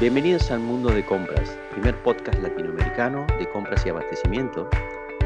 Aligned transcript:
Bienvenidos 0.00 0.50
al 0.50 0.60
Mundo 0.60 0.88
de 0.88 1.04
Compras, 1.04 1.58
primer 1.72 1.94
podcast 2.02 2.40
latinoamericano 2.40 3.26
de 3.38 3.46
compras 3.50 3.84
y 3.84 3.90
abastecimiento, 3.90 4.66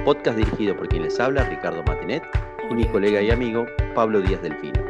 podcast 0.05 0.37
dirigido 0.37 0.77
por 0.77 0.89
quien 0.89 1.05
les 1.05 1.21
habla, 1.21 1.49
Ricardo 1.49 1.85
Matinet, 1.85 2.25
y 2.69 2.75
mi 2.75 2.85
colega 2.89 3.23
y 3.23 3.31
amigo, 3.31 3.67
Pablo 3.95 4.21
Díaz 4.21 4.43
Delfino. 4.43 4.85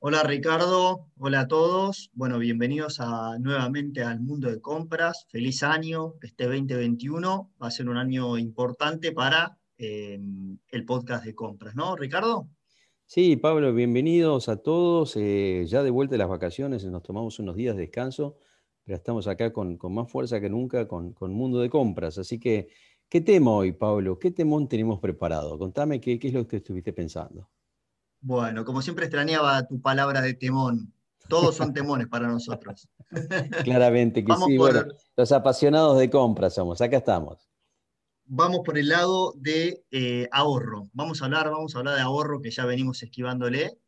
Hola 0.00 0.24
Ricardo, 0.24 1.06
hola 1.16 1.42
a 1.42 1.46
todos. 1.46 2.10
Bueno, 2.12 2.40
bienvenidos 2.40 2.98
nuevamente 3.38 4.02
al 4.02 4.18
mundo 4.18 4.50
de 4.50 4.60
compras. 4.60 5.26
Feliz 5.30 5.62
año, 5.62 6.14
este 6.22 6.46
2021 6.46 7.52
va 7.62 7.68
a 7.68 7.70
ser 7.70 7.88
un 7.88 7.98
año 7.98 8.36
importante 8.36 9.12
para 9.12 9.56
eh, 9.78 10.18
el 10.70 10.84
podcast 10.84 11.24
de 11.24 11.36
compras, 11.36 11.76
¿no, 11.76 11.94
Ricardo? 11.94 12.48
Sí, 13.14 13.36
Pablo, 13.36 13.74
bienvenidos 13.74 14.48
a 14.48 14.56
todos. 14.56 15.16
Eh, 15.16 15.66
ya 15.66 15.82
de 15.82 15.90
vuelta 15.90 16.12
de 16.12 16.18
las 16.18 16.30
vacaciones, 16.30 16.82
nos 16.86 17.02
tomamos 17.02 17.38
unos 17.40 17.56
días 17.56 17.76
de 17.76 17.82
descanso, 17.82 18.38
pero 18.84 18.96
estamos 18.96 19.26
acá 19.26 19.52
con, 19.52 19.78
más 19.90 20.10
fuerza 20.10 20.40
que 20.40 20.48
nunca 20.48 20.88
con, 20.88 21.12
con, 21.12 21.30
Mundo 21.30 21.58
de 21.60 21.68
Compras. 21.68 22.16
Así 22.16 22.40
que, 22.40 22.68
¿qué 23.10 23.20
tema 23.20 23.50
hoy, 23.50 23.72
Pablo? 23.72 24.18
¿Qué 24.18 24.30
temón 24.30 24.66
tenemos 24.66 24.98
preparado? 24.98 25.58
Contame 25.58 26.00
qué, 26.00 26.18
qué 26.18 26.28
es 26.28 26.32
lo 26.32 26.46
que 26.46 26.56
estuviste 26.56 26.94
pensando. 26.94 27.50
Bueno, 28.22 28.64
como 28.64 28.80
siempre 28.80 29.04
extrañaba 29.04 29.66
tu 29.66 29.78
palabra 29.78 30.22
de 30.22 30.32
temón. 30.32 30.90
Todos 31.28 31.54
son 31.54 31.74
temones 31.74 32.08
para 32.08 32.28
nosotros. 32.28 32.88
Claramente 33.62 34.24
que 34.24 34.32
sí. 34.46 34.56
Bueno, 34.56 34.84
los 35.18 35.32
apasionados 35.32 35.98
de 35.98 36.08
compras 36.08 36.54
somos. 36.54 36.80
Acá 36.80 36.96
estamos. 36.96 37.51
Vamos 38.34 38.60
por 38.64 38.78
el 38.78 38.88
lado 38.88 39.34
de 39.36 39.84
eh, 39.90 40.28
ahorro. 40.32 40.88
Vamos 40.92 41.20
a 41.20 41.26
hablar, 41.26 41.50
vamos 41.50 41.74
a 41.74 41.78
hablar 41.78 41.96
de 41.96 42.00
ahorro 42.00 42.40
que 42.40 42.50
ya 42.50 42.64
venimos 42.64 43.02
esquivándole. 43.02 43.78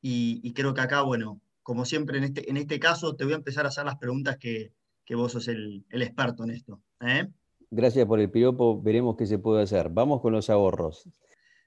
Y, 0.00 0.52
creo 0.54 0.74
que 0.74 0.80
acá, 0.80 1.02
bueno, 1.02 1.40
como 1.62 1.84
siempre 1.84 2.18
en 2.18 2.24
este, 2.24 2.50
en 2.50 2.56
este 2.56 2.80
caso, 2.80 3.14
te 3.14 3.24
voy 3.24 3.34
a 3.34 3.36
empezar 3.36 3.64
a 3.64 3.68
hacer 3.68 3.84
las 3.84 3.98
preguntas 3.98 4.36
que, 4.38 4.72
vos 5.10 5.30
sos 5.30 5.46
el, 5.46 5.84
experto 5.90 6.42
en 6.42 6.50
esto. 6.50 6.80
¿eh? 7.00 7.28
Gracias 7.70 8.06
por 8.06 8.18
el 8.18 8.30
piropo. 8.30 8.82
Veremos 8.82 9.16
qué 9.16 9.26
se 9.26 9.38
puede 9.38 9.62
hacer. 9.62 9.88
Vamos 9.90 10.20
con 10.20 10.32
los 10.32 10.50
ahorros. 10.50 11.08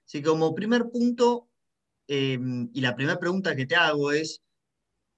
Sí, 0.03 0.21
como 0.21 0.53
primer 0.53 0.89
punto, 0.89 1.47
Em, 2.07 2.69
y 2.73 2.81
la 2.81 2.95
primera 2.95 3.19
pregunta 3.19 3.55
que 3.55 3.65
te 3.65 3.75
hago 3.75 4.11
es, 4.11 4.43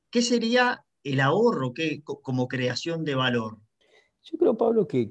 ¿qué 0.10 0.22
sería 0.22 0.86
el 1.04 1.20
ahorro 1.20 1.74
como 2.22 2.48
creación 2.48 3.04
de 3.04 3.16
valor? 3.16 3.60
Yo 4.30 4.38
creo, 4.38 4.58
Pablo, 4.58 4.90
que, 4.90 5.10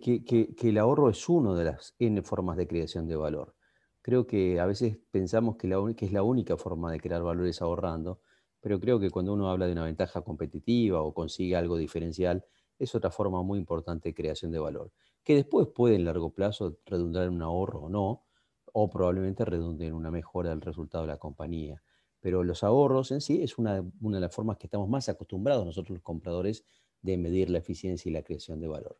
el 0.60 0.76
ahorro 0.78 1.08
es 1.08 1.26
una 1.30 1.54
de 1.54 1.64
las 1.64 1.94
N 1.98 2.20
formas 2.20 2.58
de 2.58 2.68
creación 2.68 3.08
de 3.08 3.16
valor. 3.16 3.56
Creo 4.02 4.26
que 4.26 4.60
a 4.60 4.66
veces 4.66 4.98
pensamos 5.10 5.56
que, 5.56 5.68
es 5.68 6.12
la 6.12 6.22
única 6.22 6.58
forma 6.58 6.92
de 6.92 7.00
crear 7.00 7.22
valor 7.22 7.46
es 7.46 7.62
ahorrando, 7.62 8.20
pero 8.60 8.78
creo 8.78 9.00
que 9.00 9.08
cuando 9.10 9.32
uno 9.32 9.48
habla 9.48 9.64
de 9.66 9.72
una 9.72 9.84
ventaja 9.84 10.20
competitiva 10.20 11.00
o 11.00 11.14
consigue 11.14 11.56
algo 11.56 11.78
diferencial, 11.78 12.44
es 12.78 12.94
otra 12.94 13.10
forma 13.10 13.42
muy 13.42 13.58
importante 13.58 14.10
de 14.10 14.14
creación 14.14 14.52
de 14.52 14.58
valor, 14.58 14.92
que 15.24 15.34
después 15.34 15.66
puede 15.68 15.94
en 15.94 16.04
largo 16.04 16.34
plazo 16.34 16.76
redundar 16.84 17.24
en 17.24 17.36
un 17.36 17.42
ahorro 17.42 17.84
o 17.84 17.88
no, 17.88 18.26
o 18.74 18.90
probablemente 18.90 19.46
redunde 19.46 19.86
en 19.86 19.94
una 19.94 20.10
mejora 20.10 20.50
del 20.50 20.60
resultado 20.60 21.04
de 21.04 21.12
la 21.12 21.18
compañía. 21.18 21.82
Pero 22.20 22.44
los 22.44 22.62
ahorros 22.62 23.12
en 23.12 23.22
sí 23.22 23.42
es 23.42 23.56
una, 23.56 23.80
de 23.80 24.20
las 24.20 24.34
formas 24.34 24.58
que 24.58 24.66
estamos 24.66 24.90
más 24.90 25.08
acostumbrados 25.08 25.64
nosotros 25.64 25.94
los 25.96 26.02
compradores 26.02 26.66
de 27.00 27.16
medir 27.16 27.48
la 27.48 27.58
eficiencia 27.58 28.10
y 28.10 28.12
la 28.12 28.22
creación 28.22 28.60
de 28.60 28.68
valor. 28.68 28.98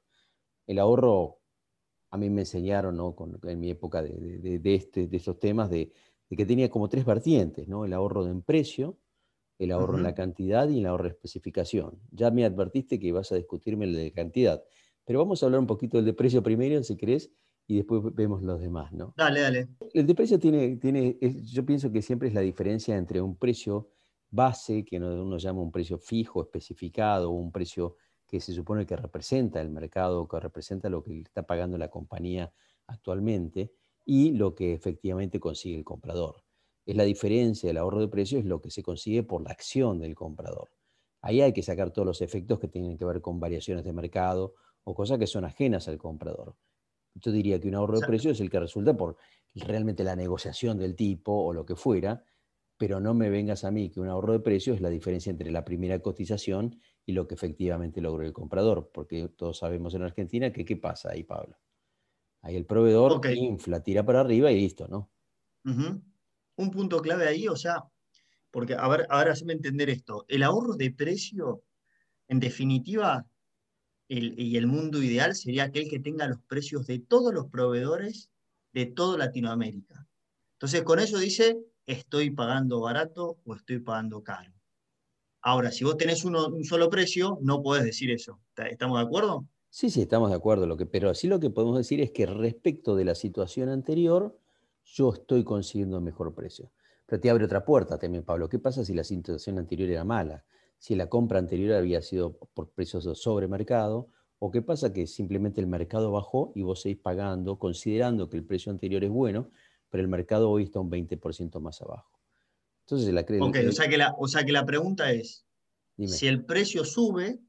El 0.67 0.79
ahorro, 0.79 1.41
a 2.11 2.17
mí 2.17 2.31
me 2.31 2.43
enseñaron 2.43 2.99
en 3.45 3.61
mi 3.61 3.71
época 3.71 4.03
de, 4.03 4.61
este, 4.65 5.07
de 5.07 5.17
estos 5.17 5.39
temas, 5.39 5.71
de, 5.71 5.93
que 6.29 6.47
tenía 6.47 6.69
como 6.69 6.89
tres 6.89 7.05
vertientes, 7.05 7.69
¿no? 7.69 7.85
el 7.85 7.93
ahorro 7.93 8.27
en 8.27 8.43
precio, 8.43 8.99
el 9.59 9.71
ahorro 9.71 9.97
en 9.97 10.03
la 10.03 10.15
cantidad 10.15 10.69
y 10.69 10.81
el 10.81 10.87
ahorro 10.87 11.07
en 11.07 11.13
especificación. 11.13 12.01
Ya 12.11 12.31
me 12.31 12.45
advertiste 12.45 12.99
que 12.99 13.07
ibas 13.07 13.33
a 13.33 13.37
discutirme 13.37 13.87
el 13.87 13.95
de 13.95 14.13
cantidad, 14.13 14.63
pero 15.05 15.21
vamos 15.21 15.43
a 15.43 15.47
hablar 15.47 15.61
un 15.61 15.67
poquito 15.67 15.97
del 15.97 16.07
de 16.07 16.13
precio 16.13 16.43
primero, 16.43 16.83
si 16.83 16.97
querés, 16.97 17.31
y 17.67 17.77
después 17.77 18.03
vemos 18.15 18.43
los 18.43 18.61
demás, 18.61 18.93
¿no? 18.93 19.15
Dale, 19.17 19.41
dale. 19.41 19.69
El 19.93 20.07
de 20.07 20.15
precio 20.15 20.39
tiene, 20.39 20.77
tiene 20.77 21.19
yo 21.43 21.65
pienso 21.65 21.91
que 21.91 22.03
siempre 22.03 22.29
es 22.29 22.35
la 22.35 22.41
diferencia 22.41 22.97
entre 22.97 23.21
un 23.21 23.37
precio 23.37 23.91
base, 24.31 24.85
que 24.85 24.99
uno 24.99 25.39
llama 25.39 25.63
un 25.63 25.73
precio 25.73 25.99
fijo, 25.99 26.43
especificado, 26.43 27.31
un 27.31 27.51
precio 27.51 27.97
que 28.27 28.41
se 28.41 28.53
supone 28.53 28.87
que 28.87 28.97
representa 28.97 29.61
el 29.61 29.71
mercado, 29.71 30.27
que 30.27 30.41
representa 30.41 30.89
lo 30.89 31.03
que 31.03 31.21
está 31.21 31.45
pagando 31.45 31.79
la 31.79 31.89
compañía 31.89 32.53
actualmente, 32.87 33.73
y 34.05 34.33
lo 34.33 34.55
que 34.55 34.73
efectivamente 34.73 35.41
consigue 35.41 35.77
el 35.77 35.85
comprador. 35.85 36.45
Es 36.87 36.97
la 36.97 37.03
diferencia 37.03 37.69
del 37.69 37.79
ahorro 37.79 38.01
de 38.01 38.09
precio, 38.09 38.39
es 38.39 38.45
lo 38.45 38.61
que 38.61 38.71
se 38.71 38.83
consigue 38.83 39.25
por 39.25 39.43
la 39.43 39.51
acción 39.51 39.99
del 39.99 40.15
comprador. 40.15 40.71
Ahí 41.21 41.41
hay 41.41 41.53
que 41.53 41.63
sacar 41.63 41.91
todos 41.91 42.07
los 42.07 42.23
efectos 42.23 42.61
que 42.61 42.69
tienen 42.69 42.97
que 42.97 43.05
ver 43.05 43.21
con 43.21 43.41
variaciones 43.41 43.85
de 43.85 43.93
mercado 43.93 44.55
o 44.85 44.95
cosas 44.95 45.19
que 45.19 45.27
son 45.27 45.45
ajenas 45.45 45.89
al 45.89 45.99
comprador. 45.99 46.55
Yo 47.15 47.33
diría 47.33 47.59
que 47.59 47.67
un 47.67 47.75
ahorro 47.75 47.99
de 47.99 48.07
precio 48.07 48.31
es 48.31 48.41
el 48.41 48.49
que 48.49 48.61
resulta 48.61 48.97
por 48.97 49.17
realmente 49.55 50.05
la 50.05 50.15
negociación 50.15 50.79
del 50.79 50.95
tipo 50.95 51.33
o 51.33 51.53
lo 51.53 51.67
que 51.67 51.75
fuera, 51.75 52.23
pero 52.77 53.01
no 53.01 53.15
me 53.15 53.31
vengas 53.31 53.65
a 53.65 53.73
mí 53.73 53.91
que 53.91 54.01
un 54.01 54.09
ahorro 54.09 54.35
de 54.35 54.41
precio 54.41 54.75
es 54.75 54.81
la 54.81 54.91
diferencia 54.91 55.31
entre 55.31 55.51
la 55.51 55.65
primera 55.65 55.99
cotización 55.99 56.79
y 57.07 57.13
lo 57.13 57.29
que 57.29 57.35
efectivamente 57.37 58.01
logró 58.01 58.27
el 58.27 58.33
comprador, 58.33 58.91
porque 58.93 59.29
todos 59.29 59.59
sabemos 59.59 59.95
en 59.95 60.03
Argentina 60.03 60.53
que 60.53 60.65
qué 60.65 60.77
pasa 60.77 61.13
ahí, 61.13 61.23
Pablo. 61.23 61.57
Ahí 62.43 62.57
el 62.57 62.67
proveedor 62.67 63.21
infla, 63.35 63.83
tira 63.83 64.05
para 64.05 64.21
arriba 64.21 64.51
y 64.51 64.61
listo, 64.61 64.89
¿no? 64.89 65.11
Un 65.65 66.71
punto 66.71 67.01
clave 67.01 67.29
ahí, 67.29 67.49
o 67.49 67.57
sea, 67.57 67.85
porque 68.51 68.75
a 68.75 68.89
ver, 68.89 69.07
ahora 69.09 69.33
hazme 69.33 69.53
entender 69.53 69.89
esto. 69.89 70.25
El 70.29 70.43
ahorro 70.43 70.75
de 70.75 70.91
precio, 70.91 71.63
en 72.29 72.41
definitiva, 72.41 73.27
y 74.09 74.57
el 74.57 74.67
mundo 74.67 75.03
ideal 75.03 75.35
sería 75.35 75.65
aquel 75.65 75.89
que 75.89 76.01
tenga 76.01 76.27
los 76.27 76.41
precios 76.43 76.87
de 76.87 76.99
todos 76.99 77.33
los 77.33 77.49
proveedores 77.51 78.31
de 78.73 78.87
toda 78.87 79.19
Latinoamérica. 79.19 80.07
Entonces, 80.55 80.83
con 80.83 80.99
eso 80.99 81.19
dice, 81.19 81.59
estoy 81.87 82.31
pagando 82.31 82.81
barato 82.81 83.39
o 83.45 83.55
estoy 83.55 83.79
pagando 83.81 84.23
caro. 84.23 84.56
Ahora, 85.43 85.71
si 85.71 85.85
vos 85.85 85.97
tenés 85.97 86.25
un 86.25 86.65
solo 86.65 86.91
precio, 86.91 87.39
no 87.43 87.63
podés 87.63 87.85
decir 87.85 88.11
eso. 88.11 88.41
¿Estamos 88.57 88.99
de 88.99 89.05
acuerdo? 89.05 89.47
Sí, 89.71 89.91
sí, 89.91 90.03
estamos 90.03 90.31
de 90.31 90.37
acuerdo. 90.37 90.67
Lo 90.67 90.77
que, 90.77 90.87
pero 90.87 91.11
así 91.11 91.29
lo 91.29 91.39
que 91.39 91.51
podemos 91.51 91.77
decir 91.77 92.01
es 92.01 92.11
que 92.11 92.27
respecto 92.27 92.97
de 92.97 93.05
la 93.05 93.15
situación 93.15 93.69
anterior, 93.69 94.39
yo 94.85 95.13
estoy 95.13 95.45
consiguiendo 95.45 96.01
mejor 96.01 96.35
precio. 96.35 96.73
Pero 97.07 97.21
te 97.21 97.31
abre 97.31 97.45
otra 97.45 97.65
puerta 97.65 97.99
también, 97.99 98.25
Pablo. 98.25 98.49
¿Qué 98.49 98.59
pasa 98.59 98.85
si 98.85 98.95
la 98.95 99.05
situación 99.05 99.59
anterior 99.59 99.89
era 99.91 100.05
mala? 100.05 100.45
si 100.79 100.95
la 100.95 101.09
compra 101.09 101.39
anterior 101.39 101.75
había 101.75 102.03
sido 102.03 102.39
por 102.55 102.71
precios 102.71 103.05
de 103.05 103.15
sobremercado, 103.15 104.09
o 104.39 104.51
qué 104.51 104.61
pasa 104.63 104.93
que 104.93 105.07
simplemente 105.07 105.61
el 105.61 105.67
mercado 105.67 106.13
bajó 106.13 106.53
y 106.55 106.63
vos 106.63 106.83
seguís 106.83 106.99
pagando, 106.99 107.59
considerando 107.59 108.29
que 108.29 108.37
el 108.37 108.45
precio 108.45 108.71
anterior 108.71 109.03
es 109.03 109.11
bueno, 109.11 109.51
pero 109.89 110.03
el 110.03 110.09
mercado 110.09 110.51
hoy 110.51 110.65
está 110.65 110.81
un 110.81 110.91
20% 110.91 111.59
más 111.61 111.81
abajo. 111.81 112.16
Entonces 112.89 113.13
la 113.13 113.23
Ok, 113.41 113.57
o, 113.69 113.73
sea 113.73 113.89
que 113.89 113.99
la, 113.99 114.15
o 114.17 114.29
sea 114.29 114.45
que 114.45 114.53
la 114.53 114.65
pregunta 114.65 115.11
es, 115.11 115.45
si 115.99 116.29
el 116.29 116.45
precio 116.45 116.85
sube, 116.85 117.41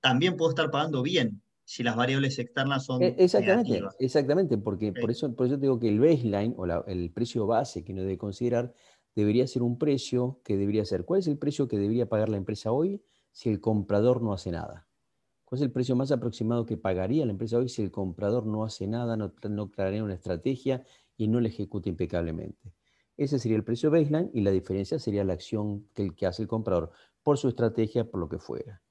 también 0.00 0.36
puedo 0.36 0.50
estar 0.50 0.70
pagando 0.70 1.02
bien 1.02 1.42
si 1.64 1.82
las 1.82 1.96
variables 1.96 2.38
externas 2.38 2.84
son 2.84 3.02
e, 3.02 3.16
Exactamente, 3.18 3.82
exactamente, 3.98 4.56
porque 4.56 4.92
por, 4.92 5.10
eso, 5.10 5.34
por 5.34 5.46
eso 5.46 5.56
digo 5.56 5.80
que 5.80 5.88
el 5.88 5.98
baseline 5.98 6.54
o 6.56 6.64
el 6.86 7.10
precio 7.10 7.46
base 7.46 7.82
que 7.82 7.92
uno 7.92 8.02
debe 8.02 8.16
considerar 8.16 8.72
debería 9.16 9.48
ser 9.48 9.62
un 9.62 9.78
precio 9.78 10.40
que 10.44 10.56
debería 10.56 10.84
ser. 10.84 11.04
¿Cuál 11.04 11.18
es 11.18 11.26
el 11.26 11.36
precio 11.38 11.66
que 11.66 11.78
debería 11.78 12.08
pagar 12.08 12.28
la 12.28 12.36
empresa 12.36 12.70
hoy 12.70 13.02
si 13.32 13.48
el 13.48 13.60
comprador 13.60 14.22
no 14.22 14.32
hace 14.32 14.52
nada? 14.52 14.86
¿Cuál 15.44 15.58
es 15.58 15.62
el 15.62 15.72
precio 15.72 15.96
más 15.96 16.12
aproximado 16.12 16.66
que 16.66 16.76
pagaría 16.76 17.26
la 17.26 17.32
empresa 17.32 17.58
hoy 17.58 17.68
si 17.68 17.82
el 17.82 17.90
comprador 17.90 18.46
no 18.46 18.62
hace 18.62 18.86
nada, 18.86 19.16
no, 19.16 19.34
no 19.48 19.70
una 20.04 20.14
estrategia 20.14 20.84
y 21.16 21.26
no 21.26 21.40
la 21.40 21.48
ejecuta 21.48 21.88
impecablemente? 21.88 22.74
Ese 23.16 23.38
sería 23.38 23.56
el 23.56 23.64
precio 23.64 23.90
baseline 23.90 24.30
y 24.32 24.40
la 24.40 24.50
diferencia 24.50 24.98
sería 24.98 25.24
la 25.24 25.34
acción 25.34 25.88
que, 25.94 26.14
que 26.14 26.26
hace 26.26 26.42
el 26.42 26.48
comprador 26.48 26.90
por 27.22 27.38
su 27.38 27.48
estrategia, 27.48 28.04
por 28.04 28.20
lo 28.20 28.28
que 28.28 28.38
fuera. 28.38 28.82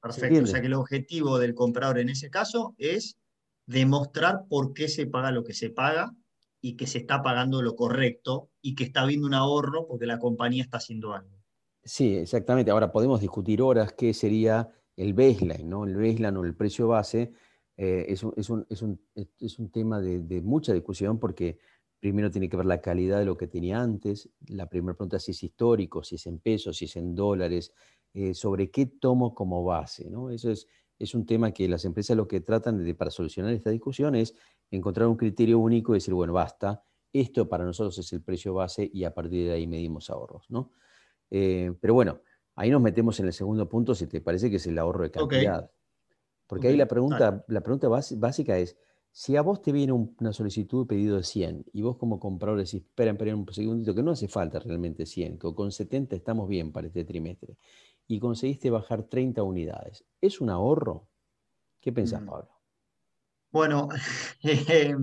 Perfecto. 0.00 0.42
O 0.42 0.46
sea 0.46 0.60
que 0.60 0.66
el 0.66 0.74
objetivo 0.74 1.38
del 1.38 1.54
comprador 1.54 1.98
en 1.98 2.08
ese 2.08 2.30
caso 2.30 2.74
es 2.78 3.18
demostrar 3.66 4.46
por 4.48 4.72
qué 4.72 4.88
se 4.88 5.06
paga 5.06 5.30
lo 5.30 5.44
que 5.44 5.54
se 5.54 5.70
paga 5.70 6.14
y 6.60 6.76
que 6.76 6.86
se 6.86 6.98
está 6.98 7.22
pagando 7.22 7.62
lo 7.62 7.76
correcto 7.76 8.50
y 8.60 8.74
que 8.74 8.84
está 8.84 9.02
habiendo 9.02 9.26
un 9.26 9.34
ahorro 9.34 9.86
porque 9.86 10.06
la 10.06 10.18
compañía 10.18 10.62
está 10.62 10.78
haciendo 10.78 11.14
algo. 11.14 11.38
Sí, 11.84 12.16
exactamente. 12.16 12.70
Ahora 12.70 12.92
podemos 12.92 13.20
discutir 13.20 13.62
horas 13.62 13.92
qué 13.92 14.12
sería 14.12 14.68
el 14.96 15.14
baseline, 15.14 15.68
¿no? 15.68 15.84
El 15.84 15.96
baseline 15.96 16.36
o 16.36 16.44
el 16.44 16.54
precio 16.54 16.88
base 16.88 17.32
eh, 17.76 18.06
es, 18.08 18.22
un, 18.22 18.34
es, 18.36 18.50
un, 18.50 18.66
es, 18.68 18.82
un, 18.82 19.00
es, 19.38 19.58
un, 19.58 19.70
tema 19.70 20.00
de, 20.00 20.20
de, 20.20 20.42
mucha 20.42 20.74
discusión 20.74 21.18
porque 21.18 21.58
primero 22.00 22.30
tiene 22.30 22.48
que 22.48 22.56
ver 22.56 22.66
la 22.66 22.80
calidad 22.80 23.18
de 23.18 23.26
lo 23.26 23.36
que 23.36 23.46
tenía 23.46 23.80
antes. 23.80 24.28
La 24.48 24.66
primera 24.68 24.94
pregunta 24.94 25.18
es 25.18 25.24
si 25.24 25.32
es 25.32 25.42
histórico, 25.42 26.02
si 26.02 26.16
es 26.16 26.26
en 26.26 26.38
pesos, 26.38 26.78
si 26.78 26.86
es 26.86 26.96
en 26.96 27.14
dólares, 27.14 27.72
eh, 28.14 28.34
sobre 28.34 28.70
qué 28.70 28.86
tomo 28.86 29.34
como 29.34 29.62
base, 29.62 30.10
¿no? 30.10 30.30
Eso 30.30 30.50
es, 30.50 30.66
es 30.98 31.14
un 31.14 31.26
tema 31.26 31.52
que 31.52 31.68
las 31.68 31.84
empresas 31.84 32.16
lo 32.16 32.26
que 32.26 32.40
tratan 32.40 32.82
de, 32.82 32.94
para 32.94 33.10
solucionar 33.10 33.52
esta 33.52 33.70
discusión 33.70 34.14
es 34.14 34.34
encontrar 34.70 35.08
un 35.08 35.16
criterio 35.16 35.58
único 35.58 35.92
y 35.92 35.98
decir, 35.98 36.14
bueno, 36.14 36.32
basta, 36.32 36.82
esto 37.12 37.48
para 37.48 37.64
nosotros 37.64 37.98
es 37.98 38.12
el 38.12 38.22
precio 38.22 38.54
base 38.54 38.88
y 38.92 39.04
a 39.04 39.14
partir 39.14 39.46
de 39.46 39.52
ahí 39.52 39.66
medimos 39.66 40.10
ahorros. 40.10 40.50
¿no? 40.50 40.72
Eh, 41.30 41.72
pero 41.80 41.94
bueno, 41.94 42.20
ahí 42.54 42.70
nos 42.70 42.82
metemos 42.82 43.20
en 43.20 43.26
el 43.26 43.32
segundo 43.32 43.68
punto, 43.68 43.94
si 43.94 44.06
te 44.06 44.20
parece 44.20 44.50
que 44.50 44.56
es 44.56 44.66
el 44.66 44.78
ahorro 44.78 45.04
de 45.04 45.10
cantidad. 45.10 45.70
Porque 46.46 46.68
ahí 46.68 46.76
la 46.76 46.88
pregunta, 46.88 47.44
la 47.46 47.60
pregunta 47.60 47.88
básica 47.88 48.58
es, 48.58 48.76
si 49.12 49.36
a 49.36 49.42
vos 49.42 49.60
te 49.60 49.72
viene 49.72 49.92
una 49.92 50.32
solicitud 50.32 50.84
de 50.84 50.88
pedido 50.88 51.16
de 51.16 51.24
100 51.24 51.66
y 51.72 51.82
vos 51.82 51.96
como 51.96 52.20
comprador 52.20 52.58
decís, 52.58 52.82
espera, 52.82 53.10
espera 53.10 53.34
un 53.34 53.52
segundito, 53.52 53.94
que 53.94 54.02
no 54.02 54.12
hace 54.12 54.28
falta 54.28 54.60
realmente 54.60 55.04
100, 55.04 55.38
que 55.38 55.54
con 55.54 55.72
70 55.72 56.14
estamos 56.14 56.48
bien 56.48 56.72
para 56.72 56.86
este 56.86 57.04
trimestre, 57.04 57.56
y 58.06 58.20
conseguiste 58.20 58.70
bajar 58.70 59.04
30 59.04 59.42
unidades, 59.42 60.04
¿es 60.20 60.40
un 60.40 60.50
ahorro? 60.50 61.08
¿Qué 61.80 61.92
pensás, 61.92 62.22
mm. 62.22 62.26
Pablo? 62.26 62.50
Bueno, 63.50 63.88
eh, 64.44 64.96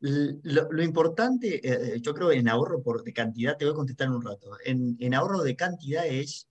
lo, 0.00 0.82
importante, 0.82 1.56
eh, 1.56 1.94
eh, 1.94 2.00
yo 2.00 2.14
creo 2.14 2.30
en 2.30 2.48
ahorro 2.48 2.82
por, 2.82 3.02
de 3.02 3.12
cantidad, 3.12 3.56
te 3.56 3.64
voy 3.64 3.72
a 3.72 3.76
contestar 3.76 4.06
en 4.06 4.14
un 4.14 4.22
rato, 4.22 4.50
en, 4.64 4.96
en 5.00 5.14
ahorro 5.14 5.42
de 5.42 5.56
cantidad 5.56 6.06
es 6.06 6.48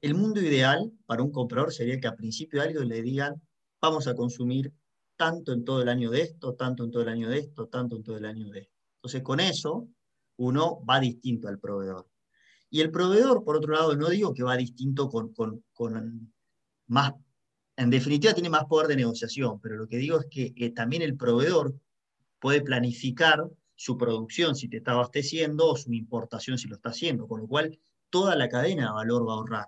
el 0.00 0.14
mundo 0.14 0.40
ideal 0.40 0.92
para 1.06 1.22
un 1.22 1.30
comprador 1.30 1.72
sería 1.72 1.98
que 1.98 2.06
a 2.06 2.16
principio 2.16 2.60
de 2.60 2.68
algo 2.68 2.82
le 2.82 3.02
digan, 3.02 3.40
vamos 3.80 4.06
a 4.08 4.14
consumir 4.14 4.72
tanto 5.16 5.52
en 5.52 5.64
todo 5.64 5.82
el 5.82 5.88
año 5.88 6.10
de 6.10 6.22
esto, 6.22 6.54
tanto 6.54 6.84
en 6.84 6.90
todo 6.90 7.02
el 7.02 7.08
año 7.08 7.28
de 7.28 7.38
esto, 7.38 7.66
tanto 7.68 7.96
en 7.96 8.02
todo 8.02 8.16
el 8.16 8.24
año 8.24 8.50
de 8.50 8.60
esto. 8.60 8.74
Entonces, 8.96 9.22
con 9.22 9.40
eso, 9.40 9.88
uno 10.36 10.84
va 10.84 11.00
distinto 11.00 11.48
al 11.48 11.58
proveedor. 11.58 12.06
Y 12.70 12.80
el 12.80 12.90
proveedor, 12.90 13.44
por 13.44 13.56
otro 13.56 13.72
lado, 13.72 13.96
no 13.96 14.08
digo 14.08 14.34
que 14.34 14.42
va 14.42 14.56
distinto 14.56 15.08
con, 15.08 15.32
con, 15.32 15.64
con 15.72 16.32
más, 16.88 17.12
en 17.76 17.90
definitiva 17.90 18.34
tiene 18.34 18.50
más 18.50 18.64
poder 18.64 18.88
de 18.88 18.96
negociación, 18.96 19.60
pero 19.60 19.76
lo 19.76 19.86
que 19.86 19.98
digo 19.98 20.18
es 20.20 20.26
que 20.26 20.52
eh, 20.56 20.70
también 20.70 21.02
el 21.02 21.16
proveedor 21.16 21.74
puede 22.38 22.60
planificar 22.62 23.48
su 23.74 23.96
producción 23.96 24.56
si 24.56 24.68
te 24.68 24.78
está 24.78 24.92
abasteciendo 24.92 25.68
o 25.68 25.76
su 25.76 25.92
importación 25.92 26.58
si 26.58 26.68
lo 26.68 26.76
está 26.76 26.90
haciendo, 26.90 27.28
con 27.28 27.40
lo 27.40 27.46
cual 27.46 27.78
toda 28.10 28.34
la 28.34 28.48
cadena 28.48 28.86
de 28.86 28.92
valor 28.92 29.28
va 29.28 29.32
a 29.32 29.36
ahorrar. 29.36 29.66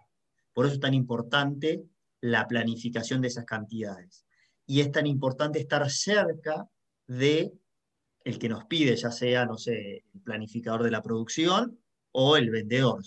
Por 0.53 0.67
eso 0.67 0.75
es 0.75 0.81
tan 0.81 0.95
importante 0.95 1.85
la 2.21 2.49
planificación 2.49 3.21
de 3.21 3.29
esas 3.29 3.45
cantidades. 3.45 4.25
Y 4.69 4.81
es 4.83 4.93
tan 4.93 5.07
importante 5.07 5.59
estar 5.59 5.91
cerca 5.91 6.69
de 7.07 7.53
el 8.23 8.39
que 8.39 8.51
nos 8.51 8.67
pide, 8.67 8.95
ya 8.95 9.11
sea, 9.11 9.47
no 9.47 9.57
sé, 9.57 10.05
el 10.13 10.21
planificador 10.21 10.83
de 10.83 10.91
la 10.91 11.03
producción 11.03 11.81
o 12.13 12.37
el 12.37 12.51
vendedor. 12.51 13.03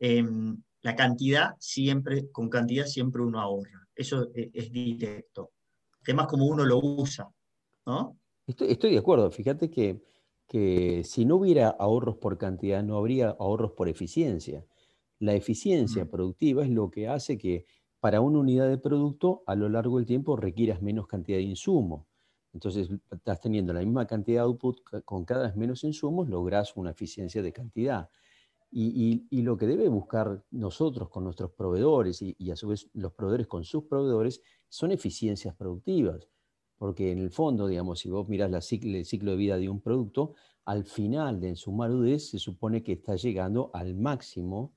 Em, 0.00 0.60
la 0.82 0.96
cantidad 0.96 1.54
siempre, 1.60 2.28
con 2.32 2.48
cantidad 2.48 2.86
siempre 2.86 3.22
uno 3.22 3.40
ahorra. 3.40 3.86
Eso 3.94 4.32
e, 4.34 4.50
es, 4.52 4.72
directo. 4.72 5.52
Además, 6.02 6.26
como 6.26 6.46
uno 6.46 6.64
lo 6.64 6.80
usa, 6.82 7.30
¿no? 7.86 8.18
Estoy, 8.44 8.72
estoy 8.72 8.90
de 8.90 8.98
acuerdo. 8.98 9.30
Fíjate 9.30 9.70
que, 9.70 10.02
que 10.48 11.04
si 11.04 11.24
no 11.24 11.36
hubiera 11.36 11.68
ahorros 11.68 12.16
por 12.16 12.38
cantidad, 12.38 12.82
no 12.82 12.96
habría 12.96 13.30
ahorros 13.38 13.70
por 13.72 13.88
eficiencia. 13.88 14.66
La 15.20 15.34
eficiencia 15.34 16.10
productiva 16.10 16.64
es 16.64 16.70
lo 16.70 16.90
que 16.90 17.06
hace 17.06 17.38
que 17.38 17.66
para 18.00 18.20
una 18.20 18.38
unidad 18.38 18.68
de 18.68 18.78
producto 18.78 19.42
a 19.46 19.54
lo 19.54 19.68
largo 19.68 19.98
del 19.98 20.06
tiempo 20.06 20.36
requieras 20.36 20.82
menos 20.82 21.06
cantidad 21.06 21.38
de 21.38 21.44
insumo. 21.44 22.06
Entonces, 22.52 22.88
estás 23.10 23.40
teniendo 23.40 23.72
la 23.72 23.80
misma 23.80 24.06
cantidad 24.06 24.42
de 24.42 24.46
output 24.46 24.80
con 25.04 25.24
cada 25.24 25.46
vez 25.46 25.56
menos 25.56 25.84
insumos, 25.84 26.28
logras 26.28 26.76
una 26.76 26.90
eficiencia 26.90 27.42
de 27.42 27.52
cantidad. 27.52 28.08
Y, 28.72 29.42
lo 29.42 29.56
que 29.56 29.66
debe 29.66 29.88
buscar 29.88 30.44
nosotros 30.50 31.08
con 31.08 31.24
nuestros 31.24 31.50
proveedores 31.52 32.22
y, 32.22 32.50
a 32.50 32.56
su 32.56 32.68
vez 32.68 32.88
los 32.94 33.12
proveedores 33.12 33.46
con 33.46 33.64
sus 33.64 33.84
proveedores 33.84 34.42
son 34.68 34.92
eficiencias 34.92 35.54
productivas. 35.54 36.28
Porque 36.78 37.12
en 37.12 37.18
el 37.18 37.30
fondo, 37.30 37.66
digamos, 37.66 38.00
si 38.00 38.08
vos 38.08 38.28
mirás 38.28 38.72
el 38.72 39.04
ciclo 39.04 39.32
de 39.32 39.36
vida 39.36 39.58
de 39.58 39.68
un 39.68 39.80
producto, 39.80 40.34
al 40.64 40.84
final 40.84 41.40
de 41.40 41.56
su 41.56 41.72
madurez 41.72 42.30
se 42.30 42.38
supone 42.38 42.82
que 42.82 42.92
está 42.92 43.16
llegando 43.16 43.70
al 43.74 43.94
máximo 43.94 44.72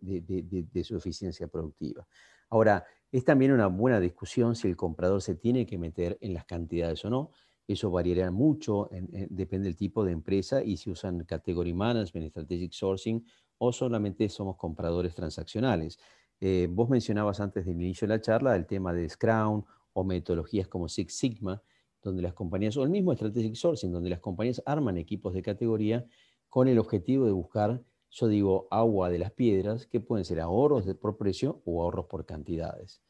de, 0.00 0.84
su 0.84 0.96
eficiencia 0.96 1.48
productiva. 1.48 2.06
Ahora, 2.50 2.84
es 3.10 3.24
también 3.24 3.52
una 3.52 3.68
buena 3.68 4.00
discusión 4.00 4.56
si 4.56 4.68
el 4.68 4.76
comprador 4.76 5.22
se 5.22 5.34
tiene 5.34 5.66
que 5.66 5.78
meter 5.78 6.18
en 6.20 6.34
las 6.34 6.44
cantidades 6.44 7.04
o 7.04 7.10
no. 7.10 7.30
Eso 7.68 7.90
variará 7.90 8.30
mucho, 8.30 8.88
depende 9.30 9.68
del 9.68 9.76
tipo 9.76 10.04
de 10.04 10.12
empresa 10.12 10.62
y 10.62 10.76
si 10.76 10.90
usan 10.90 11.24
Category 11.24 11.72
Management, 11.72 12.30
Strategic 12.30 12.72
Sourcing 12.72 13.24
o 13.58 13.72
solamente 13.72 14.28
somos 14.28 14.56
compradores 14.56 15.14
transaccionales. 15.14 15.98
Eh, 16.40 16.68
vos 16.70 16.88
mencionabas 16.90 17.40
antes 17.40 17.64
del 17.64 17.80
inicio 17.80 18.06
de 18.06 18.14
la 18.14 18.20
charla 18.20 18.54
el 18.56 18.66
tema 18.66 18.92
de 18.92 19.08
Scrum 19.08 19.64
o 19.94 20.04
metodologías 20.04 20.68
como 20.68 20.88
Six 20.88 21.16
Sigma, 21.16 21.62
donde 22.02 22.22
las 22.22 22.34
compañías, 22.34 22.76
o 22.76 22.84
el 22.84 22.90
mismo 22.90 23.14
Strategic 23.14 23.54
Sourcing, 23.54 23.90
donde 23.90 24.10
las 24.10 24.20
compañías 24.20 24.62
arman 24.66 24.98
equipos 24.98 25.32
de 25.32 25.42
categoría 25.42 26.06
con 26.48 26.68
el 26.68 26.78
objetivo 26.78 27.26
de 27.26 27.32
buscar 27.32 27.82
yo 28.16 28.28
digo 28.28 28.66
agua 28.70 29.10
de 29.10 29.18
las 29.18 29.30
piedras, 29.32 29.86
que 29.86 30.00
pueden 30.00 30.24
ser 30.24 30.40
ahorros 30.40 30.86
por 30.94 31.18
precio 31.18 31.60
o 31.66 31.82
ahorros 31.82 32.06
por 32.06 32.24
cantidades. 32.24 33.02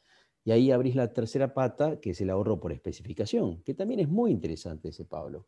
Y 0.45 0.51
ahí 0.51 0.73
abrís 0.73 0.97
la 0.97 1.13
tercera 1.13 1.55
pata, 1.55 2.01
que 2.01 2.11
es 2.11 2.21
el 2.21 2.31
ahorro 2.31 2.59
por 2.59 2.73
especificación, 2.73 3.63
que 3.63 3.73
también 3.73 4.01
es 4.01 4.09
muy 4.09 4.33
interesante 4.33 4.89
ese, 4.89 5.05
Pablo. 5.05 5.47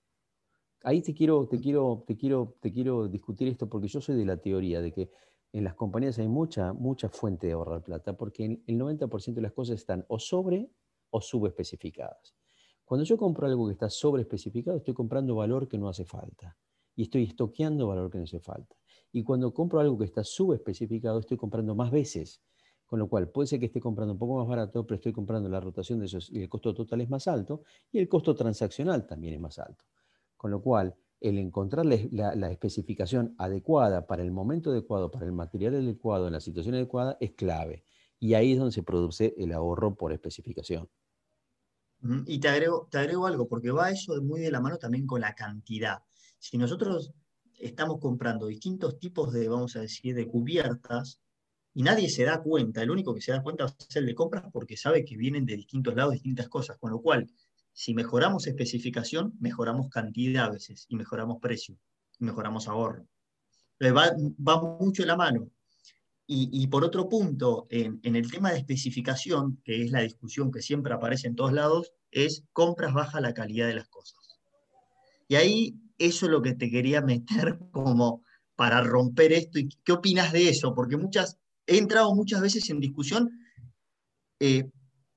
Ahí 0.84 1.02
te 1.02 1.12
quiero, 1.12 1.48
te 1.48 1.58
quiero, 1.58 2.04
te 2.06 2.16
quiero, 2.16 2.56
te 2.60 2.72
quiero 2.72 3.08
discutir 3.08 3.48
esto 3.48 3.68
porque 3.68 3.88
yo 3.88 4.00
soy 4.00 4.14
de 4.14 4.24
la 4.24 4.36
teoría 4.36 4.80
de 4.80 4.92
que 4.92 5.10
en 5.52 5.64
las 5.64 5.74
compañías 5.74 6.20
hay 6.20 6.28
mucha, 6.28 6.72
mucha 6.72 7.08
fuente 7.08 7.48
de 7.48 7.54
ahorrar 7.54 7.82
plata, 7.82 8.16
porque 8.16 8.62
el 8.64 8.78
90% 8.78 9.34
de 9.34 9.42
las 9.42 9.52
cosas 9.52 9.76
están 9.76 10.04
o 10.06 10.20
sobre 10.20 10.70
o 11.10 11.20
subespecificadas. 11.20 12.36
Cuando 12.84 13.04
yo 13.04 13.18
compro 13.18 13.48
algo 13.48 13.66
que 13.66 13.72
está 13.72 13.90
sobreespecificado, 13.90 14.76
estoy 14.76 14.94
comprando 14.94 15.34
valor 15.34 15.66
que 15.66 15.78
no 15.78 15.88
hace 15.88 16.04
falta. 16.04 16.56
Y 16.94 17.02
estoy 17.02 17.24
estoqueando 17.24 17.88
valor 17.88 18.08
que 18.08 18.18
no 18.18 18.24
hace 18.24 18.40
falta. 18.40 18.76
Y 19.12 19.22
cuando 19.22 19.52
compro 19.52 19.80
algo 19.80 19.98
que 19.98 20.04
está 20.04 20.22
subespecificado, 20.24 21.20
estoy 21.20 21.36
comprando 21.36 21.74
más 21.74 21.90
veces. 21.90 22.42
Con 22.86 22.98
lo 22.98 23.08
cual, 23.08 23.28
puede 23.28 23.46
ser 23.46 23.60
que 23.60 23.66
esté 23.66 23.80
comprando 23.80 24.14
un 24.14 24.18
poco 24.18 24.38
más 24.38 24.48
barato, 24.48 24.86
pero 24.86 24.96
estoy 24.96 25.12
comprando 25.12 25.48
la 25.48 25.60
rotación 25.60 25.98
de 25.98 26.06
esos 26.06 26.30
y 26.30 26.40
el 26.40 26.48
costo 26.48 26.72
total 26.72 27.02
es 27.02 27.10
más 27.10 27.28
alto 27.28 27.62
y 27.92 27.98
el 27.98 28.08
costo 28.08 28.34
transaccional 28.34 29.06
también 29.06 29.34
es 29.34 29.40
más 29.40 29.58
alto. 29.58 29.84
Con 30.36 30.50
lo 30.50 30.62
cual, 30.62 30.94
el 31.20 31.38
encontrar 31.38 31.84
la, 31.84 32.50
especificación 32.50 33.34
adecuada 33.38 34.06
para 34.06 34.22
el 34.22 34.30
momento 34.30 34.70
adecuado, 34.70 35.10
para 35.10 35.26
el 35.26 35.32
material 35.32 35.74
adecuado, 35.74 36.28
en 36.28 36.32
la 36.32 36.40
situación 36.40 36.76
adecuada, 36.76 37.16
es 37.20 37.32
clave. 37.32 37.84
Y 38.18 38.34
ahí 38.34 38.52
es 38.52 38.58
donde 38.58 38.72
se 38.72 38.82
produce 38.82 39.34
el 39.36 39.52
ahorro 39.52 39.94
por 39.94 40.12
especificación. 40.12 40.88
Y 42.26 42.38
te 42.38 42.48
agrego, 42.48 42.88
te 42.90 42.98
agrego 42.98 43.26
algo, 43.26 43.48
porque 43.48 43.70
va 43.70 43.90
eso 43.90 44.20
muy 44.22 44.40
de 44.40 44.50
la 44.50 44.60
mano 44.60 44.78
también 44.78 45.06
con 45.06 45.20
la 45.20 45.34
cantidad. 45.34 46.02
Si 46.38 46.56
nosotros 46.56 47.12
estamos 47.58 47.98
comprando 48.00 48.46
distintos 48.46 48.98
tipos 48.98 49.32
de, 49.32 49.48
vamos 49.48 49.76
a 49.76 49.80
decir, 49.80 50.14
de 50.14 50.26
cubiertas, 50.26 51.20
y 51.74 51.82
nadie 51.82 52.08
se 52.08 52.24
da 52.24 52.42
cuenta, 52.42 52.82
el 52.82 52.90
único 52.90 53.14
que 53.14 53.20
se 53.20 53.32
da 53.32 53.42
cuenta 53.42 53.66
es 53.78 53.96
el 53.96 54.06
de 54.06 54.14
compras 54.14 54.44
porque 54.52 54.76
sabe 54.76 55.04
que 55.04 55.16
vienen 55.16 55.46
de 55.46 55.56
distintos 55.56 55.94
lados 55.94 56.14
distintas 56.14 56.48
cosas, 56.48 56.76
con 56.78 56.90
lo 56.90 57.00
cual, 57.00 57.30
si 57.72 57.94
mejoramos 57.94 58.46
especificación, 58.46 59.34
mejoramos 59.38 59.88
cantidad 59.88 60.46
a 60.46 60.50
veces, 60.50 60.86
y 60.88 60.96
mejoramos 60.96 61.38
precio, 61.40 61.78
y 62.18 62.24
mejoramos 62.24 62.66
ahorro. 62.68 63.06
Va, 63.80 64.12
va 64.46 64.78
mucho 64.80 65.04
la 65.04 65.16
mano. 65.16 65.50
Y, 66.30 66.66
por 66.66 66.84
otro 66.84 67.08
punto, 67.08 67.66
en, 67.70 68.00
en, 68.02 68.14
el 68.14 68.30
tema 68.30 68.50
de 68.50 68.58
especificación, 68.58 69.62
que 69.64 69.82
es 69.82 69.90
la 69.90 70.02
discusión 70.02 70.52
que 70.52 70.60
siempre 70.60 70.92
aparece 70.92 71.26
en 71.26 71.34
todos 71.34 71.54
lados, 71.54 71.94
es 72.10 72.44
compras 72.52 72.92
baja 72.92 73.22
la 73.22 73.32
calidad 73.32 73.66
de 73.66 73.76
las 73.76 73.88
cosas. 73.88 74.38
Y 75.26 75.36
ahí 75.36 75.80
eso 75.98 76.26
es 76.26 76.32
lo 76.32 76.42
que 76.42 76.54
te 76.54 76.70
quería 76.70 77.00
meter 77.00 77.58
como 77.72 78.22
para 78.56 78.82
romper 78.82 79.32
esto. 79.32 79.58
¿Y 79.58 79.68
qué 79.84 79.92
opinas 79.92 80.32
de 80.32 80.48
eso? 80.48 80.74
Porque 80.74 80.96
muchas, 80.96 81.38
he 81.66 81.78
entrado 81.78 82.14
muchas 82.14 82.40
veces 82.40 82.68
en 82.70 82.80
discusión 82.80 83.30
eh, 84.40 84.68